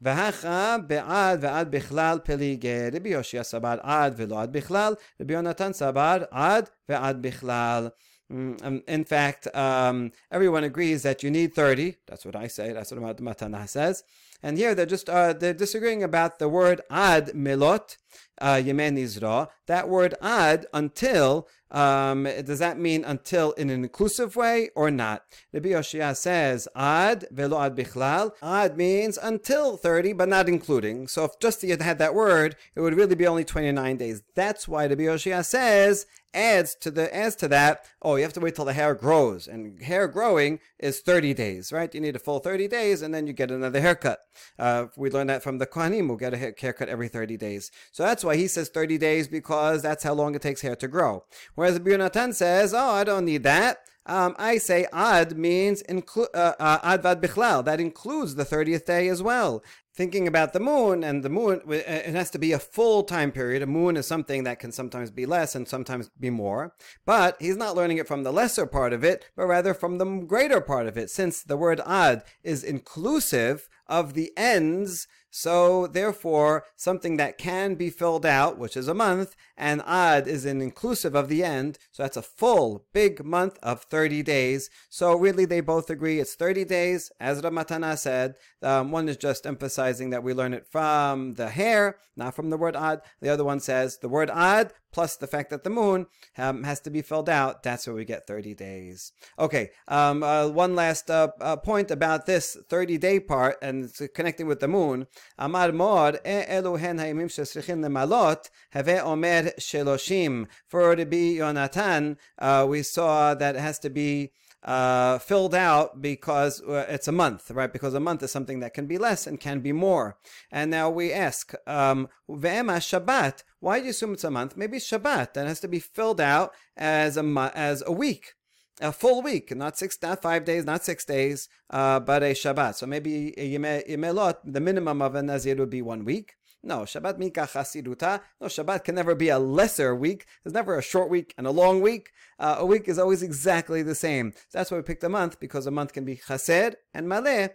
והכה 0.02 0.78
בעד 0.88 1.40
ועד 1.42 1.72
בכלל 1.72 2.20
פליגי 2.24 2.90
רבי 2.94 3.10
יושיע 3.10 3.44
סבר 3.44 3.78
עד 3.82 4.14
ולא 4.18 4.42
עד 4.42 4.54
בכלל, 4.54 4.94
רבי 5.22 5.34
יונתן 5.34 5.74
סבר 5.74 6.24
עד 6.32 6.70
ועד 6.90 7.22
בכלל. 7.22 7.90
In 8.29 9.05
fact, 9.05 9.47
um, 9.55 10.11
everyone 10.33 10.65
agrees 10.65 11.03
that 11.05 11.23
you 11.23 11.31
need 11.31 11.55
30. 11.55 11.97
That's 12.07 12.25
what 12.25 12.35
I 12.35 12.49
say. 12.49 12.73
That's 12.73 12.91
what 12.91 13.17
the 13.17 13.23
Matana 13.23 13.69
says. 13.69 14.03
And 14.43 14.59
here 14.59 14.75
they're 14.75 14.85
just 14.87 15.09
uh, 15.09 15.33
they're 15.33 15.55
disagreeing 15.55 16.03
about 16.03 16.39
the 16.39 16.49
word 16.49 16.81
ad 16.91 17.29
milot 17.29 17.97
uh, 18.41 18.55
Yeme 18.55 18.93
Nizra. 18.93 19.49
That 19.67 19.89
word 19.89 20.15
ad, 20.21 20.67
until, 20.73 21.49
um, 21.71 22.25
does 22.25 22.59
that 22.59 22.79
mean 22.79 23.05
until 23.05 23.53
in 23.53 23.71
an 23.71 23.83
inclusive 23.83 24.37
way 24.37 24.71
or 24.75 24.91
not? 24.91 25.25
Rabbi 25.53 25.71
Yoshia 25.71 26.17
says 26.17 26.69
ad 26.77 27.27
velo 27.31 27.61
ad 27.61 27.77
bichlal. 27.77 28.33
Ad 28.43 28.77
means 28.77 29.19
until 29.21 29.77
30, 29.77 30.13
but 30.13 30.29
not 30.29 30.49
including. 30.49 31.09
So 31.09 31.25
if 31.25 31.39
just 31.41 31.63
you 31.63 31.77
had 31.77 31.99
that 31.99 32.15
word, 32.15 32.57
it 32.75 32.81
would 32.81 32.95
really 32.95 33.15
be 33.15 33.27
only 33.27 33.45
29 33.45 33.97
days. 33.97 34.23
That's 34.35 34.69
why 34.69 34.87
Rabbi 34.87 35.05
Yoshia 35.05 35.45
says 35.45 36.07
adds 36.37 36.75
to 36.77 36.91
the 36.91 37.15
adds 37.15 37.35
to 37.37 37.49
that. 37.49 37.85
Oh, 38.03 38.17
you 38.17 38.23
have 38.23 38.33
to 38.35 38.41
wait 38.41 38.55
till 38.55 38.65
the 38.65 38.73
hair 38.73 38.95
grows, 38.95 39.49
and 39.49 39.83
hair 39.83 40.07
growing 40.07 40.61
is 40.79 41.01
30 41.01 41.35
days, 41.35 41.73
right? 41.73 41.93
You 41.93 42.01
need 42.01 42.15
a 42.15 42.21
full 42.21 42.39
30 42.39 42.69
days, 42.69 43.03
and 43.03 43.15
then 43.15 43.27
you 43.27 43.33
get 43.33 43.51
another 43.51 43.81
haircut. 43.81 44.21
Uh, 44.59 44.87
we 44.97 45.11
learned 45.11 45.31
that 45.31 45.43
from 45.43 45.59
the 45.59 45.67
Kohanim, 45.67 46.09
who 46.09 46.19
get 46.19 46.35
a 46.35 46.37
haircut 46.37 46.89
every 46.89 47.09
30 47.09 47.37
days. 47.37 47.71
So 47.91 48.03
that's 48.03 48.23
why 48.23 48.37
he 48.37 48.47
says 48.47 48.69
30 48.69 48.99
days 48.99 49.27
because 49.27 49.83
that's 49.83 50.05
how 50.05 50.15
long 50.15 50.35
it 50.35 50.43
takes 50.43 50.61
hair 50.61 50.77
to 50.77 50.89
grow. 50.89 51.25
Whereas 51.55 51.79
Birnatan 51.79 52.35
says, 52.35 52.75
oh, 52.75 52.91
I 52.91 53.05
don't 53.05 53.25
need 53.25 53.43
that. 53.45 53.79
Um, 54.07 54.37
I 54.39 54.59
say 54.59 54.87
ad 54.93 55.37
means 55.37 55.83
inclu- 55.83 56.33
uh, 56.33 56.55
uh, 56.59 56.79
ad 56.83 57.03
vad 57.03 57.21
bichlal. 57.21 57.65
That 57.65 57.81
includes 57.81 58.37
the 58.37 58.45
30th 58.45 58.85
day 58.85 59.09
as 59.09 59.23
well. 59.23 59.65
Thinking 59.95 60.29
about 60.29 60.53
the 60.53 60.61
moon, 60.61 61.03
and 61.03 61.23
the 61.23 61.29
moon, 61.29 61.61
uh, 61.67 61.73
it 61.73 62.15
has 62.15 62.31
to 62.31 62.39
be 62.39 62.53
a 62.53 62.59
full 62.59 63.03
time 63.03 63.33
period. 63.33 63.63
A 63.63 63.67
moon 63.67 63.97
is 63.97 64.07
something 64.07 64.45
that 64.45 64.61
can 64.61 64.71
sometimes 64.71 65.11
be 65.11 65.27
less 65.27 65.55
and 65.55 65.67
sometimes 65.67 66.09
be 66.21 66.31
more. 66.31 66.75
But 67.05 67.37
he's 67.41 67.57
not 67.57 67.75
learning 67.75 67.99
it 67.99 68.07
from 68.07 68.23
the 68.23 68.33
lesser 68.33 68.67
part 68.67 68.93
of 68.93 69.03
it, 69.03 69.25
but 69.37 69.47
rather 69.47 69.75
from 69.75 69.99
the 69.99 70.05
greater 70.05 70.61
part 70.61 70.87
of 70.87 70.97
it, 70.97 71.11
since 71.11 71.43
the 71.43 71.57
word 71.57 71.81
ad 71.87 72.23
is 72.45 72.63
inclusive 72.63 73.69
of 73.89 74.15
the 74.15 74.33
ends 74.37 75.09
so 75.39 75.87
therefore, 75.87 76.65
something 76.77 77.19
that 77.19 77.37
can 77.37 77.75
be 77.75 77.91
filled 77.91 78.25
out, 78.25 78.57
which 78.57 78.75
is 78.75 78.89
a 78.89 78.95
month, 78.95 79.37
and 79.55 79.83
ad 79.87 80.27
is 80.27 80.47
an 80.47 80.63
inclusive 80.63 81.15
of 81.15 81.29
the 81.29 81.45
end. 81.45 81.77
So 81.93 82.03
that's 82.03 82.17
a 82.17 82.23
full 82.23 82.87
big 82.95 83.23
month 83.23 83.59
of 83.63 83.83
30 83.83 84.23
days. 84.23 84.71
So 84.89 85.15
really 85.15 85.45
they 85.45 85.61
both 85.61 85.91
agree 85.91 86.21
it's 86.21 86.37
30 86.37 86.65
days. 86.65 87.13
As 87.21 87.43
Rav 87.43 87.53
Matana 87.53 87.99
said, 87.99 88.37
um, 88.63 88.91
one 88.91 89.11
is 89.11 89.19
just 89.19 89.47
emphasizing 89.47 90.09
that 90.09 90.23
we 90.23 90.33
learn 90.33 90.55
it 90.55 90.67
from 90.67 91.35
the 91.35 91.51
hair, 91.51 91.99
not 92.17 92.35
from 92.35 92.49
the 92.49 92.57
word 92.57 92.75
ad. 92.75 93.03
The 93.21 93.29
other 93.29 93.45
one 93.45 93.61
says 93.61 93.99
the 93.99 94.09
word 94.09 94.31
ad 94.31 94.73
plus 94.97 95.15
the 95.17 95.27
fact 95.27 95.51
that 95.51 95.63
the 95.63 95.69
moon 95.69 96.07
um, 96.39 96.65
has 96.65 96.81
to 96.81 96.89
be 96.89 97.03
filled 97.03 97.29
out, 97.29 97.63
that's 97.63 97.87
where 97.87 97.95
we 97.95 98.03
get 98.03 98.27
30 98.27 98.55
days. 98.55 99.13
Okay, 99.39 99.69
um, 99.89 100.23
uh, 100.23 100.49
one 100.49 100.75
last 100.75 101.11
uh, 101.11 101.29
uh, 101.39 101.55
point 101.55 101.91
about 101.91 102.25
this 102.25 102.57
30 102.71 102.97
day 102.97 103.21
part 103.21 103.59
and 103.61 103.93
connecting 104.15 104.47
with 104.47 104.61
the 104.61 104.69
moon. 104.69 105.07
Amar 105.39 105.73
mor, 105.73 106.13
elu 106.25 106.79
hen 106.79 106.99
haimim 106.99 107.27
shesrichin 107.27 107.81
lemalot, 107.81 108.51
have 108.71 108.89
omer 108.89 109.51
sheloshim. 109.59 110.47
For 110.67 110.89
Rabbi 110.89 111.37
Yonatan, 111.39 112.17
uh, 112.39 112.67
we 112.69 112.83
saw 112.83 113.35
that 113.35 113.57
it 113.57 113.61
has 113.61 113.79
to 113.81 113.91
be 113.91 114.33
uh, 114.63 115.19
filled 115.19 115.55
out 115.55 116.03
because 116.03 116.61
uh, 116.63 116.87
it's 116.89 117.09
a 117.09 117.13
month, 117.13 117.51
right? 117.51 117.73
Because 117.73 117.95
a 117.95 118.01
month 118.01 118.23
is 118.23 118.33
something 118.33 118.61
that 118.61 118.75
can 118.75 118.87
be 118.87 118.99
less 118.99 119.27
and 119.27 119.39
can 119.39 119.61
be 119.61 119.73
more. 119.73 120.19
And 120.51 120.71
now 120.71 120.91
we 120.91 121.13
ask, 121.13 121.55
um, 121.67 122.09
Shabbat, 122.29 123.43
why 123.61 123.79
do 123.79 123.85
you 123.85 123.91
assume 123.91 124.13
it's 124.13 124.25
a 124.25 124.31
month? 124.31 124.57
Maybe 124.57 124.79
Shabbat, 124.79 125.35
that 125.35 125.47
has 125.47 125.61
to 125.61 125.69
be 125.69 125.79
filled 125.79 126.21
out 126.21 126.53
as 126.77 127.17
a, 127.17 127.53
as 127.55 127.83
a 127.87 127.93
week 127.93 128.36
a 128.81 128.93
full 128.93 129.23
week, 129.23 129.55
not 129.57 129.79
six, 129.79 129.99
not 130.03 130.23
five 130.23 130.45
days, 130.45 130.65
not 130.65 130.85
six 130.85 131.05
days, 131.05 131.49
uh, 131.71 132.01
but 132.01 132.23
a 132.23 132.33
Shabbat. 132.33 132.75
So 132.75 132.87
maybe 132.87 133.35
a 133.39 133.59
Yemelot, 133.59 134.37
the 134.45 134.61
minimum 134.61 135.01
of 135.03 135.15
a 135.15 135.23
Nazir 135.23 135.57
would 135.57 135.71
be 135.71 135.83
one 135.83 136.05
week. 136.05 136.35
No, 136.63 136.81
Shabbat 136.81 137.19
mika 137.19 137.43
chasiduta. 137.43 138.21
No, 138.41 138.49
Shabbat 138.49 138.85
can 138.85 138.97
never 138.97 139.15
be 139.15 139.29
a 139.29 139.39
lesser 139.39 139.95
week. 139.95 140.27
There's 140.43 140.55
never 140.55 140.77
a 140.77 140.83
short 140.83 141.09
week 141.09 141.33
and 141.39 141.47
a 141.47 141.51
long 141.53 141.81
week. 141.81 142.11
Uh, 142.39 142.57
a 142.59 142.67
week 142.67 142.89
is 142.89 142.99
always 142.99 143.23
exactly 143.23 143.83
the 143.83 143.95
same. 143.95 144.33
So 144.49 144.59
that's 144.59 144.71
why 144.71 144.79
we 144.79 144.83
picked 144.83 145.05
a 145.05 145.09
month 145.09 145.39
because 145.39 145.67
a 145.67 145.71
month 145.71 145.93
can 145.93 146.05
be 146.05 146.17
chased 146.17 146.77
and 146.93 147.07
maleh. 147.07 147.51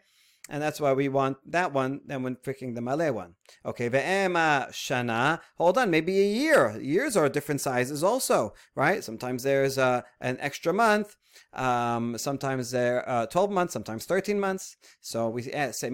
And 0.49 0.61
that's 0.61 0.81
why 0.81 0.93
we 0.93 1.07
want 1.07 1.37
that 1.51 1.71
one 1.71 2.01
then 2.05 2.23
when 2.23 2.35
picking 2.35 2.73
the 2.73 2.81
Malay 2.81 3.09
one. 3.09 3.35
Okay, 3.65 3.89
ve'ema 3.89 4.69
shana. 4.69 5.39
Hold 5.55 5.77
on, 5.77 5.89
maybe 5.89 6.19
a 6.19 6.25
year. 6.25 6.79
Years 6.81 7.15
are 7.15 7.29
different 7.29 7.61
sizes 7.61 8.03
also, 8.03 8.53
right? 8.75 9.03
Sometimes 9.03 9.43
there's 9.43 9.77
uh, 9.77 10.01
an 10.19 10.37
extra 10.39 10.73
month. 10.73 11.15
Um, 11.53 12.17
sometimes 12.17 12.71
they're 12.71 13.07
uh, 13.07 13.25
12 13.27 13.51
months, 13.51 13.73
sometimes 13.73 14.05
13 14.05 14.39
months. 14.39 14.77
So 14.99 15.29
we 15.29 15.43
eh, 15.51 15.71
say, 15.71 15.87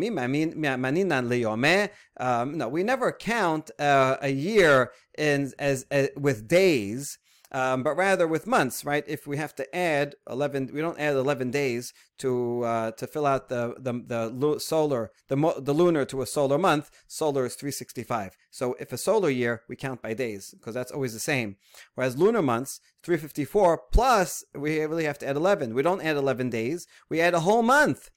um, 2.19 2.57
no, 2.57 2.67
we 2.69 2.83
never 2.83 3.11
count 3.11 3.71
uh, 3.79 4.17
a 4.21 4.29
year 4.29 4.91
in 5.17 5.51
as, 5.59 5.85
as 5.91 6.09
with 6.15 6.47
days 6.47 7.19
um, 7.51 7.83
but 7.83 7.95
rather 7.95 8.27
with 8.27 8.45
months, 8.45 8.83
right? 8.83 9.03
If 9.07 9.25
we 9.25 9.37
have 9.37 9.55
to 9.55 9.75
add 9.75 10.15
11, 10.29 10.71
we 10.73 10.81
don't 10.81 10.99
add 10.99 11.15
11 11.15 11.51
days 11.51 11.93
to 12.19 12.63
uh, 12.63 12.91
to 12.91 13.07
fill 13.07 13.25
out 13.25 13.49
the 13.49 13.75
the, 13.77 13.93
the 13.93 14.59
solar 14.59 15.11
the 15.27 15.35
the 15.59 15.73
lunar 15.73 16.05
to 16.05 16.21
a 16.21 16.25
solar 16.25 16.57
month. 16.57 16.91
Solar 17.07 17.45
is 17.45 17.55
365. 17.55 18.35
So 18.51 18.75
if 18.79 18.91
a 18.91 18.97
solar 18.97 19.29
year, 19.29 19.61
we 19.69 19.75
count 19.75 20.01
by 20.01 20.13
days 20.13 20.51
because 20.51 20.73
that's 20.73 20.91
always 20.91 21.13
the 21.13 21.19
same. 21.19 21.55
Whereas 21.95 22.17
lunar 22.17 22.41
months 22.41 22.81
354 23.03 23.83
plus 23.91 24.43
we 24.53 24.79
really 24.83 25.05
have 25.05 25.19
to 25.19 25.27
add 25.27 25.37
11. 25.37 25.73
We 25.73 25.83
don't 25.83 26.01
add 26.01 26.17
11 26.17 26.49
days. 26.49 26.87
We 27.09 27.21
add 27.21 27.33
a 27.33 27.41
whole 27.41 27.63
month. 27.63 28.09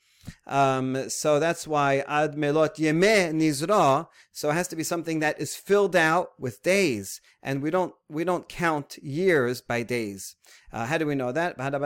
Um, 0.46 1.08
so 1.08 1.40
that's 1.40 1.66
why 1.66 2.04
ad 2.06 2.36
melot 2.36 2.74
yeme 2.76 3.32
nizra. 3.32 4.08
So 4.32 4.50
it 4.50 4.54
has 4.54 4.68
to 4.68 4.76
be 4.76 4.84
something 4.84 5.20
that 5.20 5.40
is 5.40 5.56
filled 5.56 5.96
out 5.96 6.32
with 6.38 6.62
days, 6.62 7.20
and 7.42 7.62
we 7.62 7.70
don't 7.70 7.94
we 8.08 8.24
don't 8.24 8.48
count 8.48 8.98
years 9.02 9.60
by 9.60 9.82
days. 9.82 10.36
Uh, 10.72 10.86
how 10.86 10.98
do 10.98 11.06
we 11.06 11.14
know 11.14 11.32
that? 11.32 11.60
How 11.60 11.70
do 11.70 11.78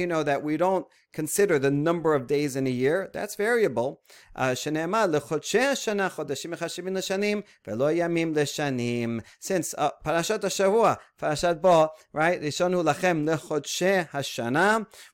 you 0.00 0.06
know 0.06 0.22
that 0.22 0.42
we 0.42 0.56
don't 0.56 0.86
consider 1.12 1.58
the 1.58 1.70
number 1.70 2.14
of 2.14 2.26
days 2.26 2.56
in 2.56 2.66
a 2.66 2.70
year? 2.70 3.10
That's 3.12 3.34
variable. 3.34 4.00
Uh, 4.34 4.54
Since 4.54 4.84
uh, 9.78 9.90
Parashat 10.04 10.40
Hashavua, 10.40 10.96
Parashat 11.20 11.60
Bo, 11.60 11.90
right? 12.12 12.40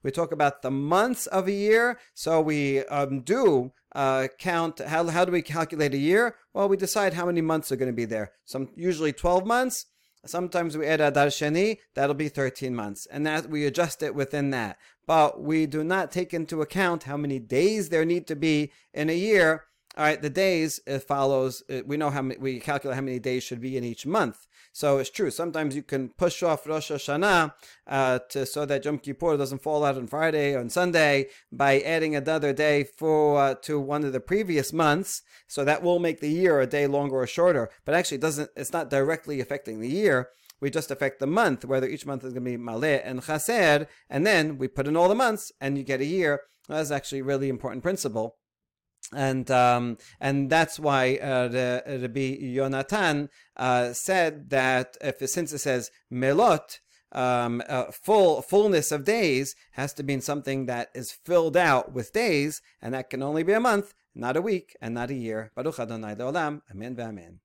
We 0.02 0.11
talk 0.11 0.33
about 0.33 0.62
the 0.62 0.70
months 0.70 1.26
of 1.26 1.48
a 1.48 1.52
year, 1.52 1.98
so 2.12 2.40
we 2.40 2.85
um, 2.87 3.20
do 3.20 3.72
uh, 3.94 4.28
count. 4.38 4.80
How, 4.80 5.07
how 5.07 5.24
do 5.24 5.33
we 5.33 5.42
calculate 5.42 5.94
a 5.94 5.98
year? 5.98 6.37
Well, 6.52 6.68
we 6.68 6.76
decide 6.76 7.14
how 7.14 7.26
many 7.26 7.40
months 7.40 7.72
are 7.72 7.76
going 7.76 7.90
to 7.90 7.96
be 7.96 8.04
there. 8.04 8.33
Some 8.44 8.68
usually 8.76 9.12
12 9.12 9.46
months. 9.46 9.87
Sometimes 10.26 10.76
we 10.76 10.87
add 10.87 11.00
Adar 11.00 11.26
Sheni, 11.26 11.78
that'll 11.94 12.14
be 12.14 12.28
13 12.28 12.74
months. 12.74 13.06
And 13.06 13.26
that 13.26 13.48
we 13.48 13.66
adjust 13.66 14.02
it 14.02 14.14
within 14.14 14.50
that. 14.50 14.78
But 15.06 15.42
we 15.42 15.66
do 15.66 15.84
not 15.84 16.10
take 16.10 16.32
into 16.32 16.62
account 16.62 17.04
how 17.04 17.16
many 17.16 17.38
days 17.38 17.88
there 17.88 18.04
need 18.04 18.26
to 18.28 18.37
be 18.37 18.72
in 18.92 19.10
a 19.10 19.16
year 19.16 19.64
all 19.96 20.04
right, 20.04 20.20
the 20.20 20.30
days 20.30 20.80
it 20.87 21.00
follows. 21.00 21.62
We 21.87 21.96
know 21.96 22.11
how 22.11 22.22
many, 22.22 22.40
we 22.40 22.59
calculate 22.59 22.96
how 22.96 23.02
many 23.02 23.20
days 23.20 23.44
should 23.44 23.61
be 23.61 23.76
in 23.76 23.85
each 23.85 24.07
month. 24.07 24.46
So 24.72 24.98
it's 24.98 25.11
true. 25.11 25.30
Sometimes 25.30 25.76
you 25.76 25.85
can 25.85 26.09
push 26.09 26.42
off 26.42 26.66
Rosh 26.66 26.90
Hashanah 26.90 27.54
uh, 27.87 28.18
to, 28.30 28.44
so 28.44 28.66
that 28.66 28.85
Yom 28.85 28.98
Kippur 28.98 29.37
doesn't 29.37 29.62
fall 29.62 29.85
out 29.85 29.96
on 29.96 30.09
Friday 30.09 30.54
or 30.54 30.59
on 30.59 30.68
Sunday 30.68 31.28
by 31.52 31.78
adding 31.80 32.16
another 32.16 32.52
day 32.52 32.83
for 32.83 33.38
uh, 33.40 33.54
to 33.62 33.78
one 33.78 34.02
of 34.02 34.12
the 34.12 34.18
previous 34.18 34.72
months. 34.72 35.22
So 35.46 35.64
that 35.64 35.80
will 35.80 36.00
make 36.00 36.18
the 36.18 36.30
year 36.30 36.61
a 36.61 36.66
day 36.66 36.88
longer 36.88 37.14
or 37.14 37.26
shorter. 37.28 37.70
But 37.85 37.94
actually, 37.94 38.16
it 38.16 38.22
doesn't. 38.22 38.50
It's 38.57 38.72
not 38.72 38.90
directly 38.90 39.40
affecting 39.40 39.78
the 39.78 39.88
year. 39.88 40.30
We 40.61 40.70
just 40.70 40.90
affect 40.90 41.20
the 41.20 41.26
month, 41.28 41.64
whether 41.64 41.87
each 41.87 42.07
month 42.07 42.24
is 42.24 42.33
going 42.33 42.44
to 42.44 42.50
be 42.50 42.57
Maleh 42.57 43.00
and 43.04 43.22
Chaser, 43.22 43.87
and 44.11 44.26
then 44.26 44.59
we 44.59 44.66
put 44.66 44.88
in 44.88 44.96
all 44.96 45.09
the 45.09 45.14
months, 45.14 45.52
and 45.61 45.78
you 45.78 45.85
get 45.85 46.00
a 46.00 46.04
year. 46.04 46.40
That's 46.68 46.90
actually 46.90 47.20
a 47.20 47.24
really 47.24 47.48
important 47.48 47.83
principle 47.83 48.37
and 49.12 49.50
um, 49.50 49.98
and 50.20 50.50
that's 50.50 50.78
why 50.78 51.16
uh, 51.16 51.48
Rabbi 51.86 52.38
Yonatan 52.40 53.28
uh, 53.56 53.92
said 53.92 54.50
that 54.50 54.96
if 55.00 55.28
since 55.28 55.52
it 55.52 55.58
says 55.58 55.90
melot, 56.10 56.80
um, 57.12 57.62
uh, 57.68 57.90
full 57.92 58.42
fullness 58.42 58.90
of 58.92 59.04
days 59.04 59.54
has 59.72 59.92
to 59.94 60.02
mean 60.02 60.20
something 60.20 60.66
that 60.66 60.90
is 60.94 61.12
filled 61.12 61.56
out 61.56 61.92
with 61.92 62.12
days, 62.12 62.62
and 62.80 62.94
that 62.94 63.10
can 63.10 63.22
only 63.22 63.42
be 63.42 63.52
a 63.52 63.60
month, 63.60 63.94
not 64.14 64.36
a 64.36 64.42
week, 64.42 64.76
and 64.80 64.94
not 64.94 65.10
a 65.10 65.14
year. 65.14 65.50
Baruch 65.54 65.78
Adonai 65.78 66.14
Leolam. 66.14 66.62
Amen. 66.70 66.96
Amen. 66.98 67.43